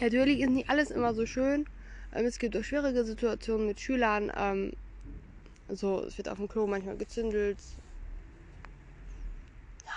[0.01, 1.65] Natürlich ist nicht alles immer so schön.
[2.13, 4.33] Ähm, es gibt auch schwierige Situationen mit Schülern.
[4.37, 4.73] Ähm,
[5.69, 7.61] so, es wird auf dem Klo manchmal gezündelt.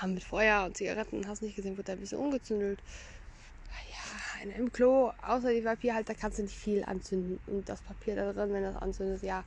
[0.02, 2.84] Ja, mit Feuer und Zigaretten, hast nicht gesehen, wird da ein bisschen umgezündelt.
[4.44, 7.40] Im Klo, außer die Papierhalter, kannst du nicht viel anzünden.
[7.46, 9.44] Und das Papier da drin, wenn das anzündet, ja,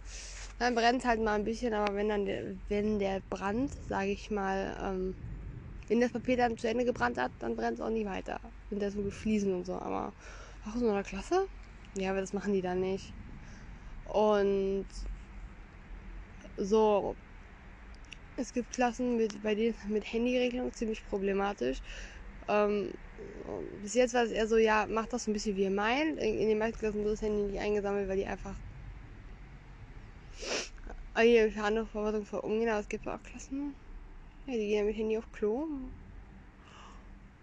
[0.59, 1.73] dann brennt es halt mal ein bisschen.
[1.75, 5.15] Aber wenn dann der, wenn der Brand, sage ich mal, ähm,
[5.89, 8.41] wenn das Papier dann zu Ende gebrannt hat, dann brennt es auch nicht weiter.
[8.69, 9.75] Sind das so gefliesen und so.
[9.75, 10.15] Aber
[10.65, 11.49] auch so einer Klasse?
[11.95, 13.15] Ja, aber das machen die dann nicht.
[14.05, 14.87] Und
[16.57, 17.17] so,
[18.37, 21.81] es gibt Klassen, mit, bei denen mit Handyregelung ziemlich problematisch.
[22.49, 22.93] Ähm,
[23.83, 26.19] bis jetzt war es eher so, ja, macht das ein bisschen wie ihr meint.
[26.19, 28.57] In, in den meisten Klassen wird das Handy nicht eingesammelt, weil die einfach
[31.15, 32.69] eine andere Verwaltung voll umgehen.
[32.69, 33.75] Aber es gibt auch Klassen,
[34.47, 35.67] ja, die gehen mit Handy auf Klo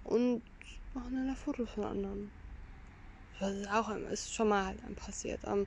[0.04, 0.44] und
[0.94, 2.32] machen dann da Fotos von anderen.
[3.40, 5.42] Das ist auch ist schon mal halt passiert.
[5.46, 5.66] Ähm,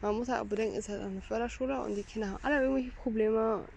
[0.00, 2.62] man muss halt auch bedenken, es ist halt eine Förderschule und die Kinder haben alle
[2.62, 3.68] irgendwelche Probleme.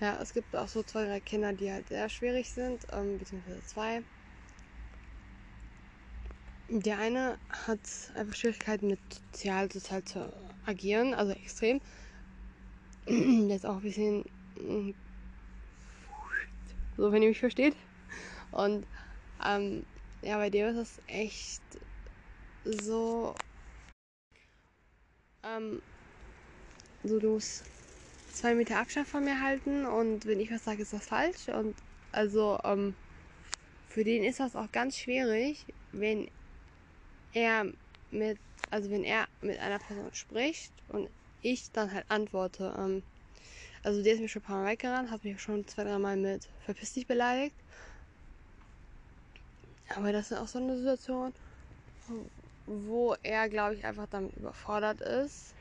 [0.00, 3.62] Ja, es gibt auch so zwei, drei Kinder, die halt sehr schwierig sind, ähm, beziehungsweise
[3.62, 4.02] zwei.
[6.68, 7.80] Der eine hat
[8.14, 10.32] einfach Schwierigkeiten mit sozial, sozial zu
[10.64, 11.80] agieren, also extrem.
[13.06, 14.24] Der ist auch ein bisschen
[16.96, 17.76] so, wenn ihr mich versteht.
[18.50, 18.86] Und
[19.44, 19.84] ähm,
[20.22, 21.62] ja, bei dem ist es echt
[22.64, 23.34] so.
[25.42, 25.82] Ähm,
[27.02, 27.64] so, musst
[28.40, 31.48] zwei Meter Abstand von mir halten und wenn ich was sage, ist das falsch.
[31.48, 31.76] Und
[32.12, 32.94] also, ähm,
[33.88, 36.30] für den ist das auch ganz schwierig, wenn
[37.32, 37.66] er
[38.10, 38.38] mit,
[38.70, 41.10] also wenn er mit einer Person spricht und
[41.42, 42.74] ich dann halt antworte.
[42.78, 43.02] Ähm,
[43.82, 46.16] also der ist mir schon ein paar Mal weggerannt, hat mich schon zwei, drei Mal
[46.16, 47.56] mit verpiss dich beleidigt.
[49.94, 51.34] Aber das ist auch so eine Situation,
[52.66, 55.54] wo er, glaube ich, einfach damit überfordert ist.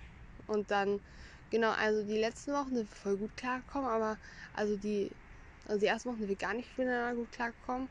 [0.47, 1.01] Und dann,
[1.49, 4.17] genau, also die letzten Wochen sind wir voll gut klargekommen, aber
[4.53, 5.11] also die,
[5.67, 7.89] also die ersten Wochen sind wir gar nicht miteinander gut klargekommen.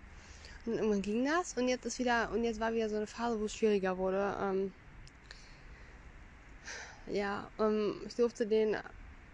[0.66, 3.40] Und irgendwann ging das und jetzt ist wieder, und jetzt war wieder so eine Phase,
[3.40, 4.36] wo es schwieriger wurde.
[4.40, 4.72] Ähm,
[7.06, 8.76] ja, ähm, ich durfte den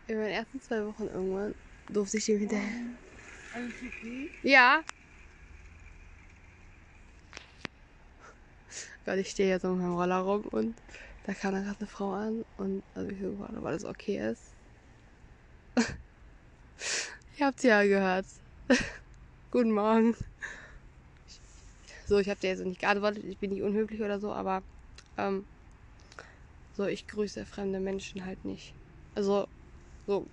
[0.06, 1.54] in den ersten zwei Wochen irgendwann,
[1.88, 2.68] durfte ich dem hinterher.
[4.42, 4.82] Ja,
[9.04, 10.74] Gott, ich stehe jetzt auf meinem Roller rum und
[11.24, 14.30] da kam dann gerade eine Frau an und also ich so gefragt, ob alles okay
[14.30, 14.54] ist.
[17.38, 18.26] Ihr habt ja gehört.
[19.50, 20.14] Guten Morgen.
[22.06, 24.64] So, ich habe dir jetzt nicht geantwortet, ich bin nicht unhöflich oder so, aber
[25.16, 25.46] ähm,
[26.72, 28.74] so, ich grüße fremde Menschen halt nicht.
[29.14, 29.46] Also,
[30.06, 30.30] so,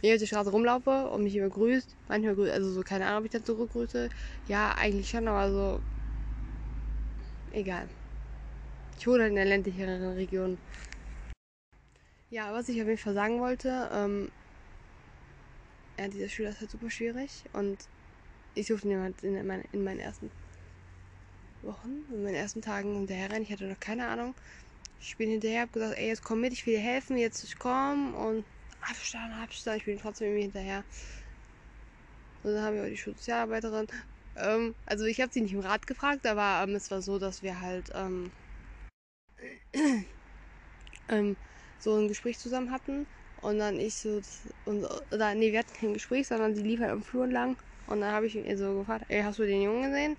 [0.00, 3.06] wenn ich auf der Straße rumlaufe und mich jemand grüßt, manchmal grüßt, also so, keine
[3.06, 4.08] Ahnung, ob ich dann zurückgrüße.
[4.46, 5.82] Ja, eigentlich schon, aber so,
[7.50, 7.88] egal.
[8.98, 10.58] Ich wohne halt in der ländlicheren Region.
[12.30, 14.30] Ja, was ich auf jeden Fall sagen wollte, ähm,
[15.98, 17.88] ja, dieser Schüler ist halt super schwierig und
[18.54, 20.30] ich durfte ihn halt in, mein, in meinen ersten
[21.62, 23.44] Wochen, in meinen ersten Tagen hinterher rennen.
[23.44, 24.34] Ich hatte noch keine Ahnung.
[24.98, 28.14] Ich bin hinterher, hab gesagt, ey, jetzt komm mit, ich will dir helfen, jetzt komm
[28.14, 28.46] und
[28.80, 29.78] Abstand, Abstand.
[29.78, 30.84] Ich bin trotzdem irgendwie hinterher.
[32.42, 33.86] Und dann haben wir die Sozialarbeiterin.
[34.36, 37.42] Ähm, also ich habe sie nicht im Rat gefragt, aber ähm, es war so, dass
[37.42, 38.32] wir halt ähm,
[41.08, 41.36] ähm,
[41.78, 43.06] so ein Gespräch zusammen hatten.
[43.42, 44.20] Und dann ich so,
[44.64, 47.56] und, oder nee, wir hatten kein Gespräch, sondern sie lief halt am Flur entlang.
[47.86, 50.16] Und dann habe ich ihn so gefragt, ey, hast du den Jungen gesehen?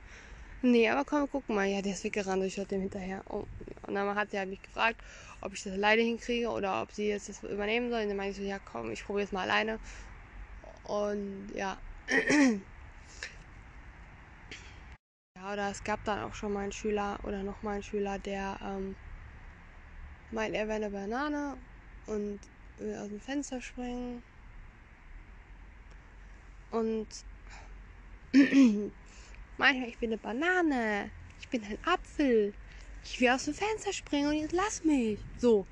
[0.61, 1.65] Nee, aber komm, guck mal.
[1.67, 3.23] Ja, der ist weggerannt, ich hatte dem hinterher.
[3.29, 3.43] Oh.
[3.85, 5.01] Und dann hat sie halt mich gefragt,
[5.41, 8.01] ob ich das alleine hinkriege oder ob sie jetzt das übernehmen soll.
[8.01, 9.79] Und dann meinte ich so, ja komm, ich probiere es mal alleine.
[10.83, 11.77] Und ja.
[15.35, 18.17] ja, oder es gab dann auch schon mal einen Schüler oder noch mal einen Schüler,
[18.19, 18.95] der ähm,
[20.31, 21.57] meint, er wäre eine Banane
[22.05, 22.39] und
[22.77, 24.23] will aus dem Fenster springen.
[26.71, 27.07] Und
[29.57, 31.09] manchmal, ich bin eine Banane,
[31.39, 32.53] ich bin ein Apfel,
[33.03, 35.19] ich will aus dem Fenster springen und jetzt lass mich.
[35.37, 35.65] So.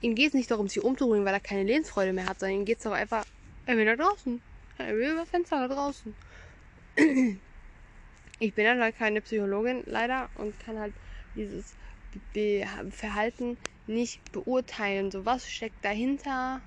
[0.00, 2.64] Ihm geht es nicht darum, sich umzubringen, weil er keine Lebensfreude mehr hat, sondern ihm
[2.64, 3.24] geht es doch einfach,
[3.66, 4.40] er will da draußen.
[4.78, 6.14] Er will über Fenster da draußen.
[8.38, 10.92] Ich bin halt keine Psychologin leider und kann halt
[11.36, 11.76] dieses
[12.32, 15.10] Be Verhalten nicht beurteilen.
[15.10, 16.60] So, was steckt dahinter?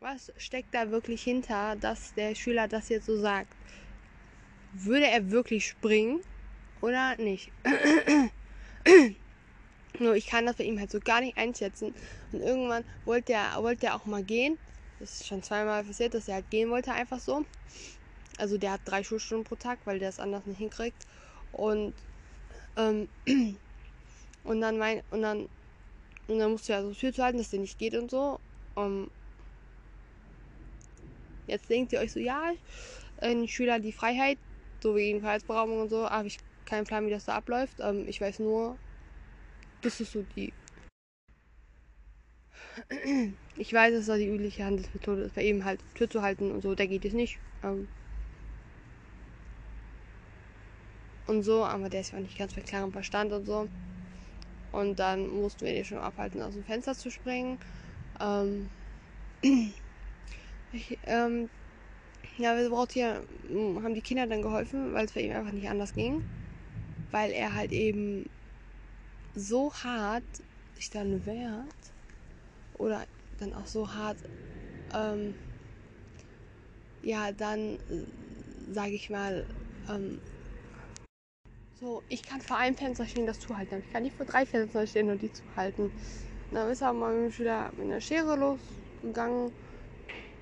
[0.00, 3.52] Was steckt da wirklich hinter, dass der Schüler das jetzt so sagt?
[4.74, 6.20] Würde er wirklich springen
[6.80, 7.50] oder nicht?
[9.98, 11.94] Nur ich kann das bei ihm halt so gar nicht einschätzen.
[12.32, 14.58] Und irgendwann wollte er, wollte er auch mal gehen.
[14.98, 17.44] Das ist schon zweimal passiert, dass er halt gehen wollte, einfach so.
[18.38, 21.06] Also der hat drei Schulstunden pro Tag, weil der es anders nicht hinkriegt.
[21.52, 21.94] Und
[22.76, 23.08] ähm,
[24.44, 25.48] und dann mein, und dann,
[26.28, 28.40] und dann musst du ja so Tür zu halten, dass der nicht geht und so.
[28.74, 29.10] Um, ähm,
[31.46, 32.52] jetzt denkt ihr euch so, ja,
[33.18, 34.38] ein Schüler die Freiheit,
[34.82, 37.80] so wegen Freiheitsberaubung und so, habe ich keinen Plan, wie das da abläuft.
[37.80, 38.78] Ähm, ich weiß nur,
[39.80, 40.52] das ist so die.
[43.58, 46.60] Ich weiß, dass das die übliche Handelsmethode ist, bei ihm halt Tür zu halten und
[46.60, 47.40] so, der geht es nicht.
[47.62, 47.88] Ähm,
[51.26, 53.68] und so, aber der ist ja auch nicht ganz bei klarem Verstand und so.
[54.72, 57.58] Und dann mussten wir den schon abhalten, aus dem Fenster zu springen.
[58.20, 58.68] Ähm,
[60.72, 61.48] ich, ähm,
[62.36, 65.68] ja, wir braucht hier, haben die Kinder dann geholfen, weil es bei ihm einfach nicht
[65.68, 66.22] anders ging.
[67.10, 68.28] Weil er halt eben
[69.34, 70.24] so hart
[70.74, 71.64] sich dann wehrt.
[72.74, 73.06] Oder
[73.38, 74.18] dann auch so hart,
[74.94, 75.34] ähm,
[77.02, 79.46] ja, dann, äh, sage ich mal,
[79.88, 80.20] ähm,
[81.78, 83.82] so, ich kann vor einem Fenster stehen, das zuhalten.
[83.86, 85.90] Ich kann nicht vor drei Fenstern stehen und die zuhalten.
[86.50, 89.52] Dann ist er mal mit dem Schüler mit einer Schere losgegangen.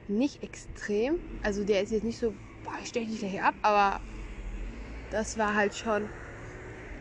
[0.06, 1.18] Nicht extrem.
[1.42, 2.30] Also der ist jetzt nicht so,
[2.62, 4.00] boah, ich steche dich gleich ab, aber
[5.10, 6.08] das war halt schon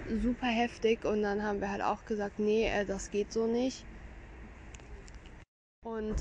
[0.07, 1.05] super heftig.
[1.05, 3.85] Und dann haben wir halt auch gesagt, nee, äh, das geht so nicht.
[5.83, 6.15] Und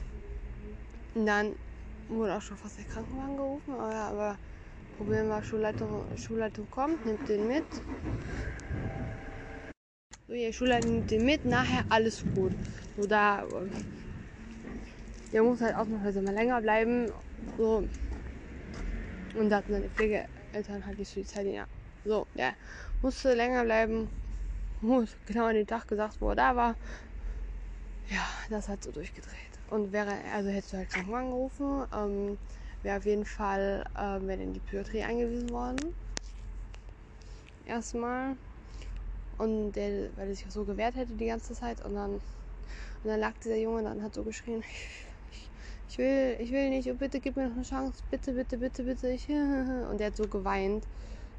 [1.15, 1.55] dann
[2.09, 4.39] wurde auch schon fast der Krankenwagen gerufen, aber, aber
[5.03, 7.65] Probieren wir, Schulleitung, Schulleitung kommt, nimmt den mit.
[10.29, 12.53] So, die Schulleitung nimmt den mit, nachher alles gut.
[12.97, 13.45] So, da.
[15.33, 17.11] Der muss halt ausnahmsweise mal länger bleiben.
[17.57, 17.89] So.
[19.35, 21.67] Und da hatten seine Pflegeeltern halt die ja.
[22.05, 22.55] So, der
[23.01, 24.09] musste länger bleiben.
[24.83, 26.77] Muss genau an den Tag gesagt, wo er da war.
[28.09, 29.59] Ja, das hat so durchgedreht.
[29.69, 31.87] Und wäre, also hättest du halt Krankenwagen gerufen.
[31.93, 32.39] Ähm,
[32.83, 35.95] wäre auf jeden Fall äh, wäre in die Psychiatrie eingewiesen worden.
[37.67, 38.37] Erstmal.
[39.39, 41.85] Und der, weil er sich so gewehrt hätte die ganze Zeit.
[41.85, 42.23] Und dann, und
[43.05, 44.63] dann lag dieser Junge dann hat so geschrien,
[45.33, 45.49] ich,
[45.89, 48.83] ich, will, ich will nicht, oh, bitte gib mir noch eine Chance, bitte, bitte, bitte,
[48.85, 49.09] bitte.
[49.09, 49.29] Ich,
[49.91, 50.85] und der hat so geweint.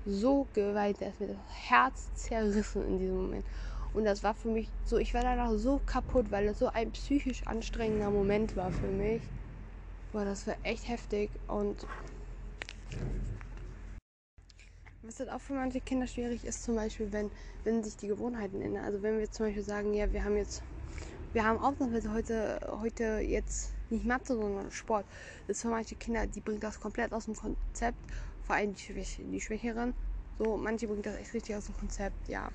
[0.05, 3.45] So geweint, der ist mir das Herz zerrissen in diesem Moment.
[3.93, 6.91] Und das war für mich so, ich war danach so kaputt, weil das so ein
[6.91, 9.21] psychisch anstrengender Moment war für mich.
[10.13, 11.87] Boah, das war echt heftig und
[15.01, 17.31] was halt auch für manche Kinder schwierig ist, zum Beispiel, wenn,
[17.63, 18.85] wenn sich die Gewohnheiten ändern.
[18.85, 20.61] Also wenn wir zum Beispiel sagen, ja, wir haben jetzt,
[21.33, 25.07] wir haben ausnahmsweise heute, heute jetzt nicht Mathe, sondern Sport.
[25.47, 27.97] Das ist für manche Kinder, die bringt das komplett aus dem Konzept,
[28.43, 29.95] vor allem die, Schwäch die Schwächeren.
[30.37, 32.51] So, manche bringt das echt richtig aus dem Konzept, ja.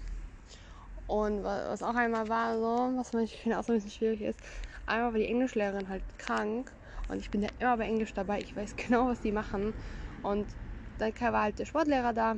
[1.08, 4.38] Und was auch einmal war, so, was manche Kinder auch so ein bisschen schwierig ist,
[4.86, 6.72] einmal war die Englischlehrerin halt krank
[7.08, 8.40] und ich bin ja immer bei Englisch dabei.
[8.40, 9.74] Ich weiß genau, was die machen.
[10.22, 10.48] Und
[10.98, 12.36] dann war halt der Sportlehrer da.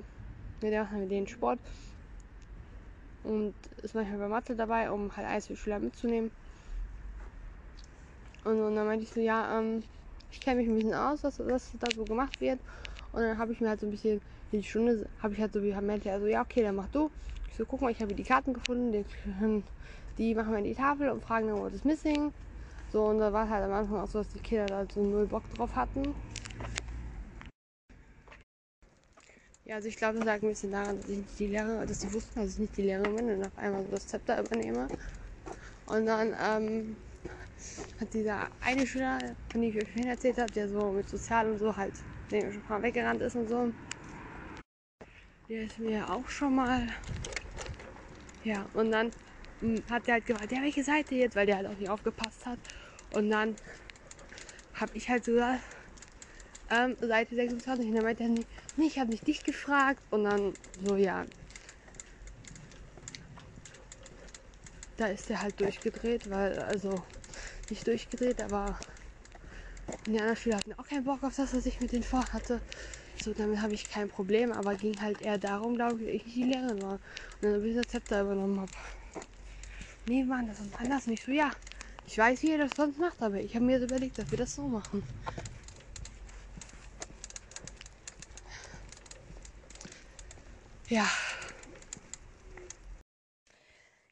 [0.71, 1.61] der macht mit denen Sport
[3.23, 6.31] und ist manchmal bei Mathe dabei, um halt eins für Schüler mitzunehmen.
[8.45, 9.83] Und, und dann meinte ich so, ja, ähm,
[10.31, 12.61] ich kenne mich ein bisschen aus, was, was da so gemacht wird.
[13.13, 14.21] Und dann habe ich mir halt so ein bisschen
[14.53, 17.11] die Stunde, habe ich halt so, wie meinte er so, ja, okay, dann mach du.
[17.49, 19.05] Ich so, guck mal, ich habe die Karten gefunden, die,
[20.19, 22.33] die machen wir in die Tafel und fragen dann, what is missing.
[22.93, 25.27] So, und da war halt am Anfang auch so, dass die Kinder da so null
[25.27, 26.15] Bock drauf hatten.
[29.65, 32.01] Ja, also ich glaube, das lag ein bisschen daran, dass ich nicht die Lehrerin, dass
[32.01, 34.89] sie wussten, dass ich nicht die Lehrerin bin und auf einmal so das Zepter übernehme.
[35.87, 36.97] Und dann ähm,
[38.01, 41.51] hat dieser eine Schüler, von dem ich euch vorhin erzählt habe, der so mit Sozial
[41.51, 41.95] und so halt,
[42.31, 43.73] dem schon mal weggerannt ist und so,
[45.49, 46.89] der ist mir auch schon mal.
[48.43, 49.13] Ja, und dann
[49.91, 52.59] hat der halt gefragt, ja, welche Seite jetzt, weil der halt auch nicht aufgepasst hat.
[53.15, 53.57] Und dann
[54.75, 55.61] habe ich halt so gesagt,
[56.71, 57.89] ähm, Seite 26.
[57.89, 58.47] Und dann meinte er, nee,
[58.87, 60.03] ich habe nicht dich gefragt.
[60.11, 61.27] Und dann so, ja.
[64.97, 67.03] Da ist der halt durchgedreht, weil, also,
[67.69, 68.79] nicht durchgedreht, aber
[70.07, 72.61] die anderen Schüler hatten auch keinen Bock auf das, was ich mit denen vorhatte.
[73.23, 76.35] So, damit habe ich kein Problem, aber ging halt eher darum, glaube ich, dass ich
[76.35, 76.95] die Lehrerin war.
[76.95, 77.01] Und
[77.43, 78.73] dann ein bisschen Zepter übernommen habe.
[80.07, 81.33] Nee, Mann, das ist anders nicht so.
[81.33, 81.51] Ja,
[82.07, 84.39] ich weiß, wie ihr das sonst macht, aber ich habe mir jetzt überlegt, dass wir
[84.39, 85.03] das so machen.
[90.89, 91.09] Ja.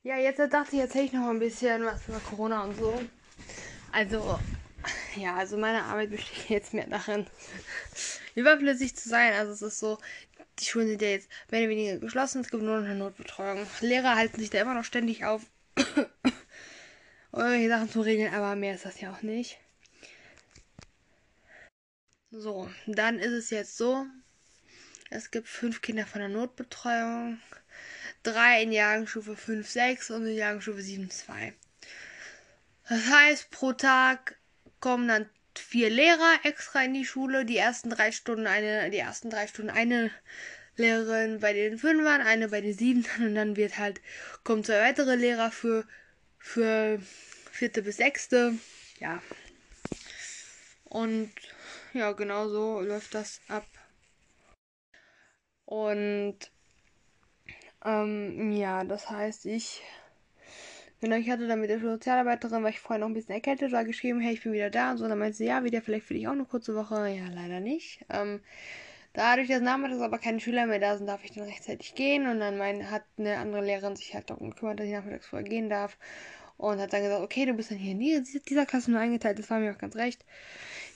[0.04, 2.98] Ja, jetzt dachte ich, erzähle ich noch mal ein bisschen was über Corona und so.
[3.92, 4.38] Also,
[5.16, 7.26] ja, also meine Arbeit besteht jetzt mehr darin,
[8.34, 9.32] überflüssig zu sein.
[9.34, 9.98] Also es ist so,
[10.60, 13.66] die Schulen sind ja jetzt mehr oder weniger geschlossen, es gibt nur noch eine Notbetreuung.
[13.80, 15.42] Lehrer halten sich da immer noch ständig auf,
[17.30, 19.58] um irgendwelche Sachen zu regeln, aber mehr ist das ja auch nicht.
[22.30, 24.06] So, dann ist es jetzt so,
[25.10, 27.40] es gibt fünf Kinder von der Notbetreuung,
[28.22, 31.54] drei in Jahrgangsstufe 5, 6 und in Jahrgangsstufe 7, 2.
[32.88, 34.36] Das heißt, pro Tag
[34.80, 37.44] kommen dann vier Lehrer extra in die Schule.
[37.44, 40.10] Die ersten drei Stunden eine, die ersten drei Stunden eine
[40.78, 44.00] Lehrerin bei den Fünfern, eine bei den Siebenen und dann wird halt,
[44.44, 45.84] kommt zwei weitere Lehrer für,
[46.38, 47.00] für
[47.50, 48.54] vierte bis sechste.
[49.00, 49.22] Ja.
[50.84, 51.30] Und
[51.92, 53.66] ja, genau so läuft das ab.
[55.66, 56.38] Und
[57.84, 59.82] ähm, ja, das heißt, ich
[61.00, 63.84] Genau, ich hatte dann mit der Sozialarbeiterin, weil ich vorher noch ein bisschen erkältet war,
[63.84, 65.06] geschrieben, hey, ich bin wieder da und so.
[65.06, 67.08] Dann meinte sie, ja, wieder vielleicht für dich auch eine kurze Woche.
[67.08, 68.04] Ja, leider nicht.
[68.08, 68.40] Ähm,
[69.12, 72.26] dadurch, dass nachmittags aber keine Schüler mehr da sind, darf ich dann rechtzeitig gehen.
[72.28, 75.48] Und dann mein, hat eine andere Lehrerin sich halt darum gekümmert, dass ich nachmittags vorher
[75.48, 75.96] gehen darf.
[76.56, 79.38] Und hat dann gesagt, okay, du bist dann hier in dieser Klasse nur eingeteilt.
[79.38, 80.24] Das war mir auch ganz recht.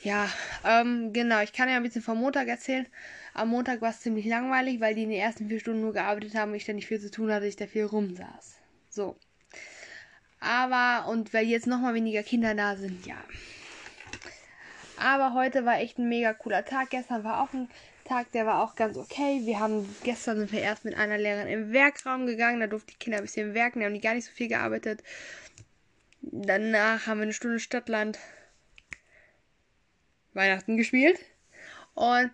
[0.02, 0.28] Ja,
[0.64, 1.40] ähm, genau.
[1.42, 2.86] Ich kann ja ein bisschen vom Montag erzählen.
[3.34, 6.34] Am Montag war es ziemlich langweilig, weil die in den ersten vier Stunden nur gearbeitet
[6.34, 8.56] haben und ich dann nicht viel zu tun hatte, ich da viel rumsaß.
[8.90, 9.16] So.
[10.40, 13.22] Aber, und weil jetzt nochmal weniger Kinder da sind, ja.
[14.96, 16.90] Aber heute war echt ein mega cooler Tag.
[16.90, 17.68] Gestern war auch ein
[18.04, 19.40] Tag, der war auch ganz okay.
[19.44, 22.60] Wir haben, gestern sind wir erst mit einer Lehrerin im Werkraum gegangen.
[22.60, 23.80] Da durften die Kinder ein bisschen werken.
[23.80, 25.02] Da haben die gar nicht so viel gearbeitet.
[26.20, 28.18] Danach haben wir eine Stunde Stadtland
[30.34, 31.18] Weihnachten gespielt.
[31.94, 32.30] Und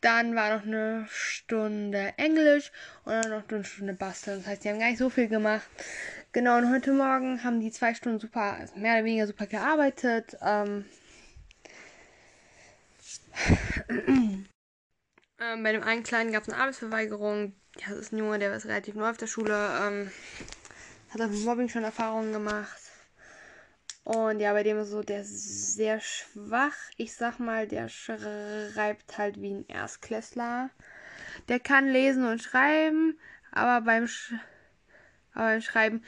[0.00, 2.70] dann war noch eine Stunde Englisch
[3.04, 4.38] und dann noch eine Stunde Basteln.
[4.38, 5.68] Das heißt, die haben gar nicht so viel gemacht.
[6.32, 10.36] Genau, und heute Morgen haben die zwei Stunden super, also mehr oder weniger super gearbeitet.
[10.42, 10.84] Ähm,
[15.40, 17.54] ähm, bei dem einen Kleinen gab es eine Arbeitsverweigerung.
[17.78, 19.54] Ja, das ist ein Junge, der ist relativ neu auf der Schule.
[19.82, 20.10] Ähm,
[21.10, 22.80] hat auch mit Mobbing schon Erfahrungen gemacht.
[24.04, 26.74] Und ja, bei dem ist so, der ist sehr schwach.
[26.96, 30.70] Ich sag mal, der schreibt halt wie ein Erstklässler.
[31.48, 33.18] Der kann lesen und schreiben,
[33.52, 34.32] aber beim Sch
[35.34, 36.02] aber beim Schreiben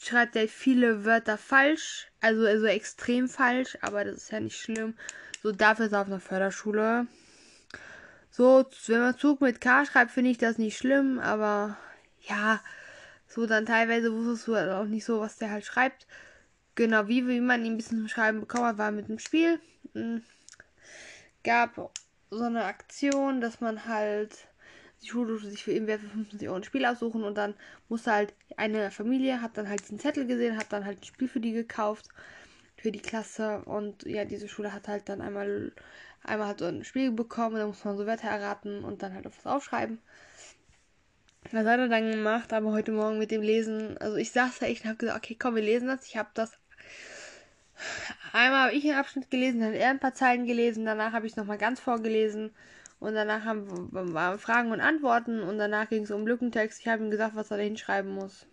[0.00, 4.94] schreibt er viele Wörter falsch, also, also extrem falsch, aber das ist ja nicht schlimm.
[5.42, 7.06] So, dafür ist er auf einer Förderschule.
[8.36, 11.78] So, wenn man Zug mit K schreibt, finde ich das nicht schlimm, aber
[12.28, 12.60] ja,
[13.28, 16.08] so dann teilweise wusstest du halt auch nicht so, was der halt schreibt.
[16.74, 19.60] Genau, wie, wie man ihn ein bisschen zum Schreiben bekommen hat, war mit dem Spiel.
[19.92, 20.24] Hm.
[21.44, 21.92] Gab
[22.28, 24.48] so eine Aktion, dass man halt
[25.00, 27.54] die Schule sich für irgendwer für 25 Euro ein Spiel aussuchen und dann
[27.88, 31.28] musste halt eine Familie, hat dann halt diesen Zettel gesehen, hat dann halt ein Spiel
[31.28, 32.08] für die gekauft,
[32.76, 35.70] für die Klasse und ja, diese Schule hat halt dann einmal,
[36.24, 39.26] einmal halt so ein Spiel bekommen, da muss man so Wörter erraten und dann halt
[39.26, 39.98] auf was aufschreiben.
[41.52, 44.66] Das hat er dann gemacht, aber heute Morgen mit dem Lesen, also ich saß da
[44.66, 46.06] echt und hab gesagt, okay, komm, wir lesen das.
[46.06, 46.58] Ich habe das
[48.32, 51.26] einmal habe ich einen Abschnitt gelesen, dann hat er ein paar Zeilen gelesen, danach habe
[51.26, 52.52] ich es nochmal ganz vorgelesen
[53.00, 56.80] Und danach haben wir Fragen und Antworten und danach ging es um Lückentext.
[56.80, 58.46] Ich habe ihm gesagt, was er da hinschreiben muss.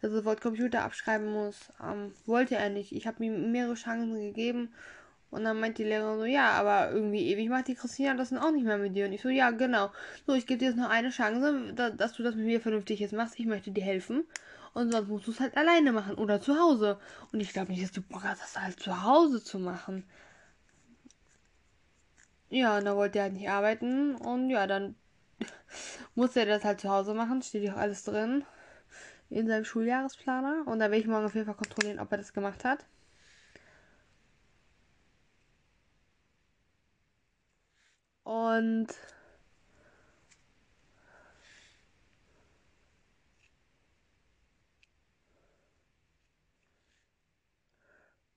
[0.00, 1.70] Dass er Wort Computer abschreiben muss.
[1.82, 2.92] Ähm, wollte er nicht.
[2.92, 4.72] Ich habe ihm mehrere Chancen gegeben.
[5.30, 8.38] Und dann meint die Lehrerin so, ja, aber irgendwie ewig macht die Christina das dann
[8.38, 9.06] auch nicht mehr mit dir.
[9.06, 9.90] Und ich so, ja, genau.
[10.26, 13.12] So, ich gebe dir jetzt noch eine Chance, dass du das mit mir vernünftig jetzt
[13.12, 13.38] machst.
[13.38, 14.24] Ich möchte dir helfen.
[14.72, 16.98] Und sonst musst du es halt alleine machen oder zu Hause.
[17.32, 20.04] Und ich glaube nicht, dass du Bock hast, das halt zu Hause zu machen.
[22.48, 24.14] Ja, und dann wollte er halt nicht arbeiten.
[24.14, 24.94] Und ja, dann
[26.14, 27.42] musste er das halt zu Hause machen.
[27.42, 28.44] Steht ja auch alles drin.
[29.28, 30.62] In seinem Schuljahresplaner.
[30.66, 32.86] Und da werde ich morgen auf jeden Fall kontrollieren, ob er das gemacht hat.
[38.28, 38.94] Und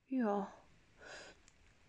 [0.09, 0.51] ja.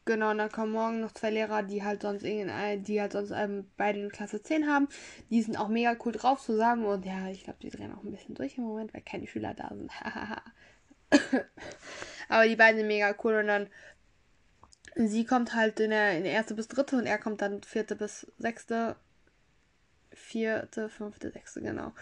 [0.04, 3.30] Genau, und dann kommen morgen noch zwei Lehrer, die halt sonst irgendein, die halt sonst
[3.30, 4.88] ähm, beide in Klasse 10 haben.
[5.30, 8.10] Die sind auch mega cool drauf zusammen und ja, ich glaube, die drehen auch ein
[8.10, 9.92] bisschen durch im Moment, weil keine Schüler da sind.
[12.28, 13.68] Aber die beiden sind mega cool und dann
[14.96, 18.30] sie kommt halt in der, in erste bis dritte und er kommt dann vierte bis
[18.38, 18.96] sechste,
[20.12, 21.92] vierte, fünfte, sechste, genau.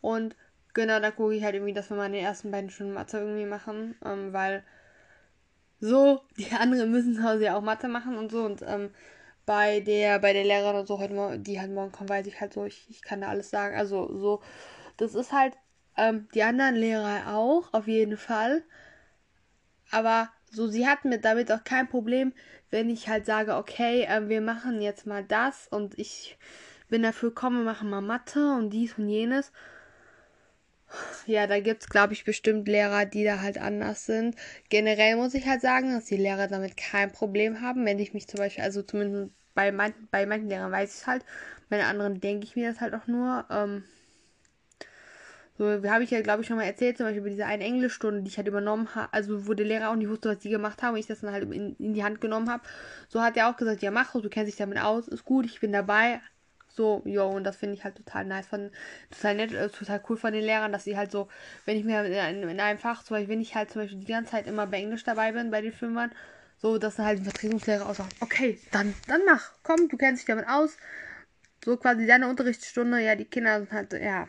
[0.00, 0.36] Und
[0.74, 3.18] genau, da gucke ich halt irgendwie, dass wir mal in den ersten beiden Stunden Mathe
[3.18, 4.64] irgendwie machen, ähm, weil
[5.80, 8.90] so, die anderen müssen zu Hause ja auch Mathe machen und so und ähm,
[9.46, 12.52] bei der, bei der Lehrerin und so heute die halt morgen kommt, weiß ich halt
[12.52, 13.76] so, ich, ich kann da alles sagen.
[13.76, 14.42] Also so,
[14.96, 15.54] das ist halt,
[15.96, 18.64] ähm, die anderen Lehrer auch, auf jeden Fall.
[19.92, 22.32] Aber so, sie hat mit damit auch kein Problem,
[22.70, 26.38] wenn ich halt sage, okay, äh, wir machen jetzt mal das und ich
[26.88, 29.52] bin dafür, komm, wir machen mal Mathe und dies und jenes.
[31.26, 34.36] Ja, da gibt es, glaube ich, bestimmt Lehrer, die da halt anders sind.
[34.68, 37.84] Generell muss ich halt sagen, dass die Lehrer damit kein Problem haben.
[37.84, 41.06] Wenn ich mich zum Beispiel, also zumindest bei, mein, bei manchen Lehrern weiß ich es
[41.06, 41.24] halt,
[41.68, 43.46] bei anderen denke ich mir das halt auch nur.
[43.50, 43.84] Ähm,
[45.58, 48.22] so, habe ich ja, glaube ich, schon mal erzählt, zum Beispiel bei dieser einen Englischstunde,
[48.22, 50.82] die ich halt übernommen habe, also wo der Lehrer auch nicht wusste, was sie gemacht
[50.82, 52.62] haben und ich das dann halt in, in die Hand genommen habe.
[53.08, 55.60] So hat er auch gesagt, ja mach, du kennst dich damit aus, ist gut, ich
[55.60, 56.20] bin dabei.
[56.68, 58.70] So, jo, und das finde ich halt total nice von,
[59.10, 61.28] total nett, äh, total cool von den Lehrern, dass sie halt so,
[61.64, 64.06] wenn ich mir in, in, einem Fach, zum Beispiel, wenn ich halt zum Beispiel die
[64.06, 66.12] ganze Zeit immer bei Englisch dabei bin, bei den Filmern,
[66.58, 70.20] so, dass dann halt ein Vertretungslehrer auch sagt, okay, dann, dann mach, komm, du kennst
[70.20, 70.76] dich damit aus.
[71.64, 74.28] So quasi deine Unterrichtsstunde, ja, die Kinder sind halt, ja,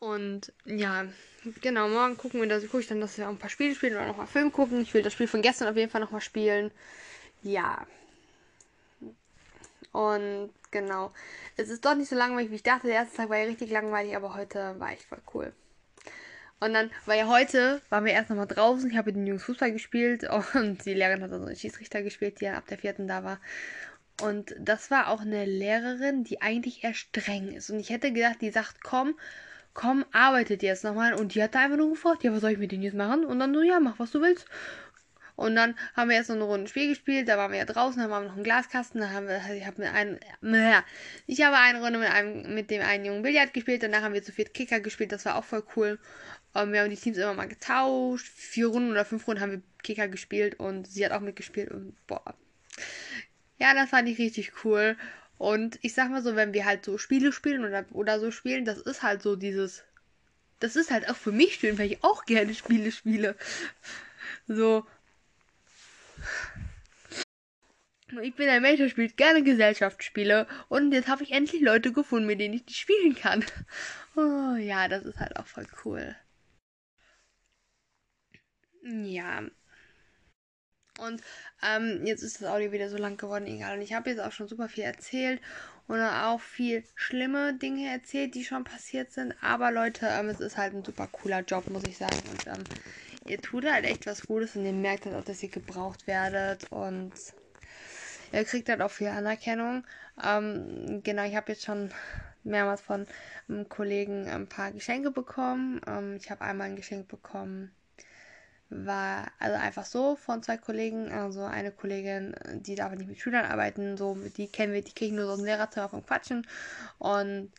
[0.00, 1.06] und ja,
[1.62, 3.94] genau, morgen gucken wir, da gucke ich dann, dass wir auch ein paar Spiele spielen
[3.94, 4.80] oder nochmal Film gucken.
[4.82, 6.70] Ich will das Spiel von gestern auf jeden Fall nochmal spielen.
[7.42, 7.86] Ja.
[9.92, 11.12] Und genau.
[11.56, 12.86] Es ist doch nicht so langweilig, wie ich dachte.
[12.86, 15.52] Der erste Tag war ja richtig langweilig, aber heute war echt voll cool.
[16.58, 18.90] Und dann war ja heute, waren wir erst nochmal draußen.
[18.90, 22.40] Ich habe mit den Jungs Fußball gespielt und die Lehrerin hat also einen Schießrichter gespielt,
[22.40, 23.40] die ja ab der vierten da war.
[24.22, 27.70] Und das war auch eine Lehrerin, die eigentlich eher streng ist.
[27.70, 29.14] Und ich hätte gedacht, die sagt, komm,
[29.76, 31.14] komm, arbeitet jetzt nochmal.
[31.14, 33.24] Und die hat da einfach nur gefragt, ja, was soll ich mit denen jetzt machen?
[33.24, 34.46] Und dann so, ja, mach, was du willst.
[35.36, 38.00] Und dann haben wir erst noch eine Runde Spiel gespielt, da waren wir ja draußen,
[38.08, 40.18] waren wir noch einen Glaskasten, da haben wir, ich habe mit einem,
[41.26, 44.22] ich habe eine Runde mit einem, mit dem einen jungen Billard gespielt, danach haben wir
[44.22, 45.98] zu viert Kicker gespielt, das war auch voll cool.
[46.54, 49.62] Und wir haben die Teams immer mal getauscht, vier Runden oder fünf Runden haben wir
[49.82, 52.34] Kicker gespielt und sie hat auch mitgespielt und boah.
[53.58, 54.96] Ja, das fand ich richtig cool.
[55.38, 58.64] Und ich sag mal so, wenn wir halt so Spiele spielen oder, oder so spielen,
[58.64, 59.84] das ist halt so dieses.
[60.60, 63.36] Das ist halt auch für mich schön, weil ich auch gerne Spiele spiele.
[64.48, 64.86] So.
[68.22, 70.46] Ich bin ein Mensch, der spielt gerne Gesellschaftsspiele.
[70.68, 73.44] Und jetzt habe ich endlich Leute gefunden, mit denen ich die spielen kann.
[74.16, 76.16] Oh ja, das ist halt auch voll cool.
[78.82, 79.42] Ja,
[80.98, 81.22] und
[81.62, 83.76] ähm, jetzt ist das Audio wieder so lang geworden, egal.
[83.76, 85.40] Und ich habe jetzt auch schon super viel erzählt
[85.86, 89.34] und auch viel schlimme Dinge erzählt, die schon passiert sind.
[89.40, 92.20] Aber Leute, ähm, es ist halt ein super cooler Job, muss ich sagen.
[92.30, 92.64] Und ähm,
[93.26, 96.70] ihr tut halt echt was Gutes und ihr merkt halt auch, dass ihr gebraucht werdet
[96.70, 97.12] und
[98.32, 99.84] ihr kriegt halt auch viel Anerkennung.
[100.22, 101.90] Ähm, genau, ich habe jetzt schon
[102.42, 103.06] mehrmals von
[103.48, 105.80] einem Kollegen ein paar Geschenke bekommen.
[105.86, 107.75] Ähm, ich habe einmal ein Geschenk bekommen
[108.68, 113.44] war also einfach so von zwei Kollegen, also eine Kollegin, die darf nicht mit Schülern
[113.44, 116.46] arbeiten, so die kennen wir, die kriegen nur so ein Lehrerzimmer vom Quatschen
[116.98, 117.52] und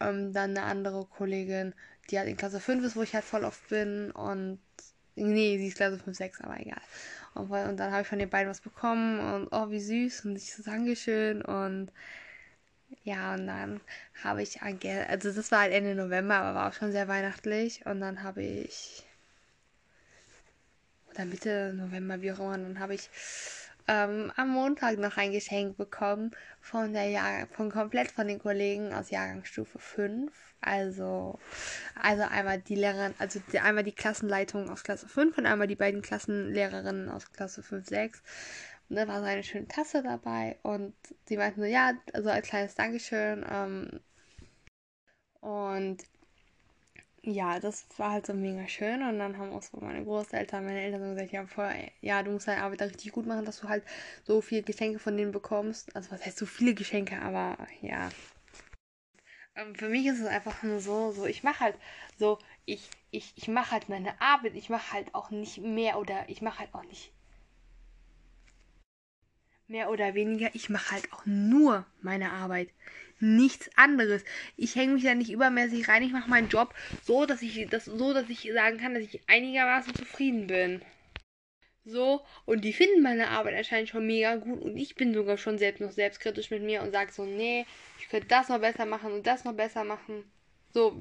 [0.00, 1.74] ähm, dann eine andere Kollegin,
[2.10, 4.58] die halt in Klasse 5 ist, wo ich halt voll oft bin und
[5.14, 6.80] nee, sie ist Klasse 5, 6, aber egal.
[7.34, 10.36] Und, und dann habe ich von den beiden was bekommen und oh, wie süß und
[10.36, 11.92] ich so Dankeschön und
[13.04, 13.80] ja, und dann
[14.22, 18.00] habe ich, also das war halt Ende November, aber war auch schon sehr weihnachtlich und
[18.00, 19.04] dann habe ich
[21.16, 22.58] oder Mitte November, wie auch immer.
[22.58, 23.10] dann habe ich
[23.88, 28.92] ähm, am Montag noch ein Geschenk bekommen von der Jahr von komplett von den Kollegen
[28.92, 30.32] aus Jahrgangsstufe 5.
[30.60, 31.38] Also,
[31.94, 35.76] also einmal die Lehrerin, also die, einmal die Klassenleitung aus Klasse 5 und einmal die
[35.76, 38.22] beiden Klassenlehrerinnen aus Klasse 5, 6.
[38.88, 40.94] Und da war so eine schöne Tasse dabei und
[41.26, 43.44] sie meinten so, ja, also als kleines Dankeschön.
[43.48, 44.00] Ähm,
[45.40, 45.98] und
[47.26, 49.02] ja, das war halt so mega schön.
[49.02, 52.30] Und dann haben auch so meine Großeltern, meine Eltern so gesagt, ja, voll, ja, du
[52.30, 53.84] musst deine Arbeit da richtig gut machen, dass du halt
[54.24, 55.94] so viele Geschenke von denen bekommst.
[55.96, 58.08] Also was heißt so viele Geschenke, aber ja.
[59.56, 61.76] Ähm, für mich ist es einfach nur so, so, ich mache halt
[62.18, 66.28] so, ich, ich, ich mache halt meine Arbeit, ich mache halt auch nicht mehr oder
[66.28, 67.12] ich mache halt auch nicht
[69.68, 72.68] mehr oder weniger, ich mache halt auch nur meine Arbeit.
[73.18, 74.24] Nichts anderes.
[74.56, 77.86] Ich hänge mich da nicht übermäßig rein, ich mache meinen Job so, dass ich das
[77.86, 80.82] so, dass ich sagen kann, dass ich einigermaßen zufrieden bin.
[81.84, 85.56] So, und die finden meine Arbeit anscheinend schon mega gut und ich bin sogar schon
[85.56, 87.64] selbst noch selbstkritisch mit mir und sage so, nee,
[88.00, 90.24] ich könnte das noch besser machen und das noch besser machen.
[90.74, 91.00] So.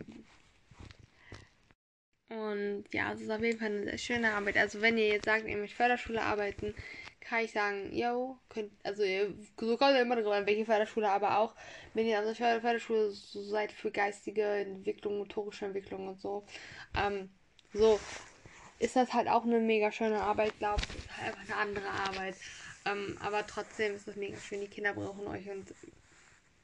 [2.30, 4.58] Und ja, es ist auf jeden Fall eine sehr schöne Arbeit.
[4.58, 6.74] Also wenn ihr jetzt sagt, ihr möchtet Förderschule arbeiten,
[7.20, 9.04] kann ich sagen, yo, könnt, also
[9.60, 11.56] so kommt immer drauf an, welche Förderschule, aber auch,
[11.94, 16.46] wenn ihr an der Förderschule so seid für geistige Entwicklung, motorische Entwicklung und so,
[16.96, 17.30] ähm,
[17.74, 18.00] so,
[18.80, 20.96] ist das halt auch eine mega schöne Arbeit, glaube ich.
[20.96, 22.36] Ist halt einfach eine andere Arbeit.
[22.86, 24.62] Ähm, aber trotzdem ist das mega schön.
[24.62, 25.74] Die Kinder brauchen euch und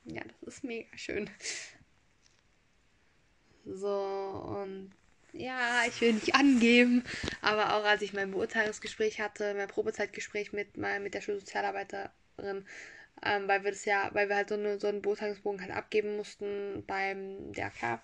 [0.05, 1.29] ja, das ist mega schön.
[3.65, 4.91] So, und
[5.33, 7.03] ja, ich will nicht angeben,
[7.41, 12.65] aber auch als ich mein Beurteilungsgespräch hatte, mein Probezeitgespräch mit, mit der Schulsozialarbeiterin,
[13.23, 16.17] ähm, weil wir das ja, weil wir halt so, eine, so einen Beurteilungsbogen halt abgeben
[16.17, 18.01] mussten beim DRK,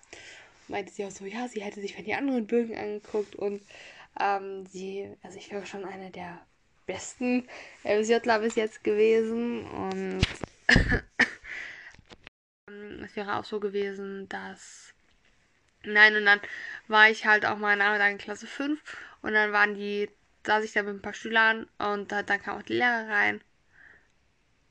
[0.68, 3.62] meinte sie auch so, ja, sie hätte sich von die anderen Bögen angeguckt und
[4.20, 6.40] ähm, sie, also ich wäre schon eine der
[6.86, 7.46] besten
[7.84, 10.22] MSJler bis jetzt gewesen und
[13.04, 14.94] es wäre auch so gewesen, dass
[15.84, 16.40] Nein, und dann
[16.88, 18.80] war ich halt auch mal in Klasse 5
[19.22, 20.10] und dann waren die,
[20.46, 23.40] saß ich da mit ein paar Schülern und da, dann kam auch die Lehrer rein.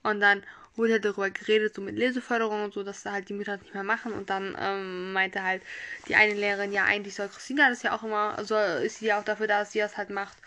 [0.03, 0.43] Und dann
[0.75, 3.63] wurde halt darüber geredet, so mit Leseförderung und so, dass da halt die Mütter das
[3.63, 4.13] nicht mehr machen.
[4.13, 5.63] Und dann ähm, meinte halt
[6.07, 9.19] die eine Lehrerin, ja, eigentlich soll Christina das ja auch immer, so ist sie ja
[9.19, 10.37] auch dafür da, dass sie das halt macht.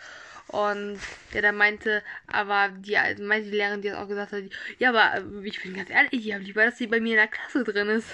[0.47, 0.99] Und
[1.33, 4.43] der dann meinte, aber die, meinte die Lehrerin, die das auch gesagt hat,
[4.79, 7.17] ja, aber äh, ich bin ganz ehrlich, ich habe lieber, dass sie bei mir in
[7.17, 8.07] der Klasse drin ist.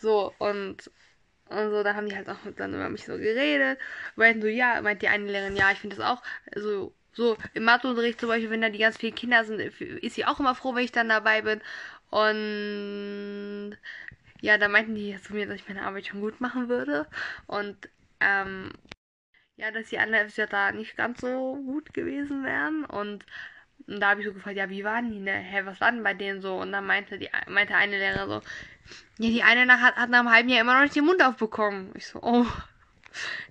[0.00, 0.90] So, und
[1.50, 3.78] und so, da haben die halt auch dann über mich so geredet.
[4.16, 6.22] Meinten so, ja, meint die eine Lehrerin, ja, ich finde das auch,
[6.54, 10.24] also, so im Matheunterricht zum Beispiel, wenn da die ganz vielen Kinder sind, ist sie
[10.26, 11.60] auch immer froh, wenn ich dann dabei bin.
[12.10, 13.76] Und
[14.40, 17.06] ja, da meinten die zu mir, dass ich meine Arbeit schon gut machen würde.
[17.46, 17.88] Und
[18.20, 18.70] ähm,
[19.56, 22.84] ja, dass die anderen FSJ da nicht ganz so gut gewesen wären.
[22.84, 23.24] Und,
[23.86, 25.32] und da habe ich so gefragt, ja, wie waren die, ne?
[25.32, 26.56] Hä, was war denn bei denen so?
[26.56, 28.42] Und dann meinte die meinte eine Lehrerin so,
[29.18, 31.92] ja, die eine nach, hat, nach einem halben Jahr immer noch nicht den Mund aufbekommen.
[31.94, 32.46] Ich so, oh.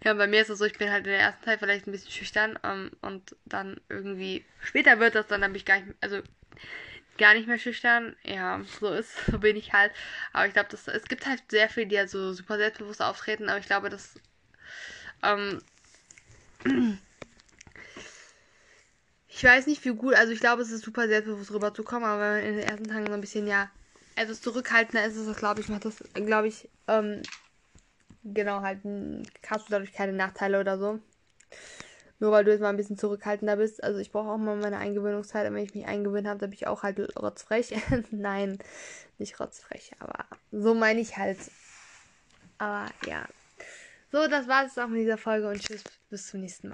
[0.03, 1.91] Ja, bei mir ist es so, ich bin halt in der ersten Zeit vielleicht ein
[1.91, 5.95] bisschen schüchtern ähm, und dann irgendwie später wird das dann, dann bin ich gar nicht,
[6.01, 6.21] also
[7.17, 8.15] gar nicht mehr schüchtern.
[8.23, 9.91] Ja, so ist, so bin ich halt.
[10.33, 13.59] Aber ich glaube, es gibt halt sehr viele, die halt so super selbstbewusst auftreten, aber
[13.59, 14.15] ich glaube, dass
[15.21, 15.61] ähm,
[19.27, 22.33] ich weiß nicht, wie gut, also ich glaube, es ist super selbstbewusst rüberzukommen, aber wenn
[22.33, 23.71] man in den ersten Tagen so ein bisschen, ja,
[24.15, 27.21] etwas zurückhaltender ist es, glaube ich, macht das, glaube ich, ähm,
[28.23, 28.79] genau, halt,
[29.47, 30.99] hast du dadurch keine Nachteile oder so.
[32.19, 33.83] Nur weil du jetzt mal ein bisschen zurückhaltender bist.
[33.83, 35.45] Also ich brauche auch mal meine Eingewöhnungszeit.
[35.45, 37.75] Und wenn ich mich eingewöhnt habe, dann bin ich auch halt rotzfrech.
[38.11, 38.59] Nein,
[39.17, 41.39] nicht rotzfrech, aber so meine ich halt.
[42.59, 43.25] Aber ja.
[44.11, 46.71] So, das war es auch mit dieser Folge und tschüss, bis zum nächsten Mal.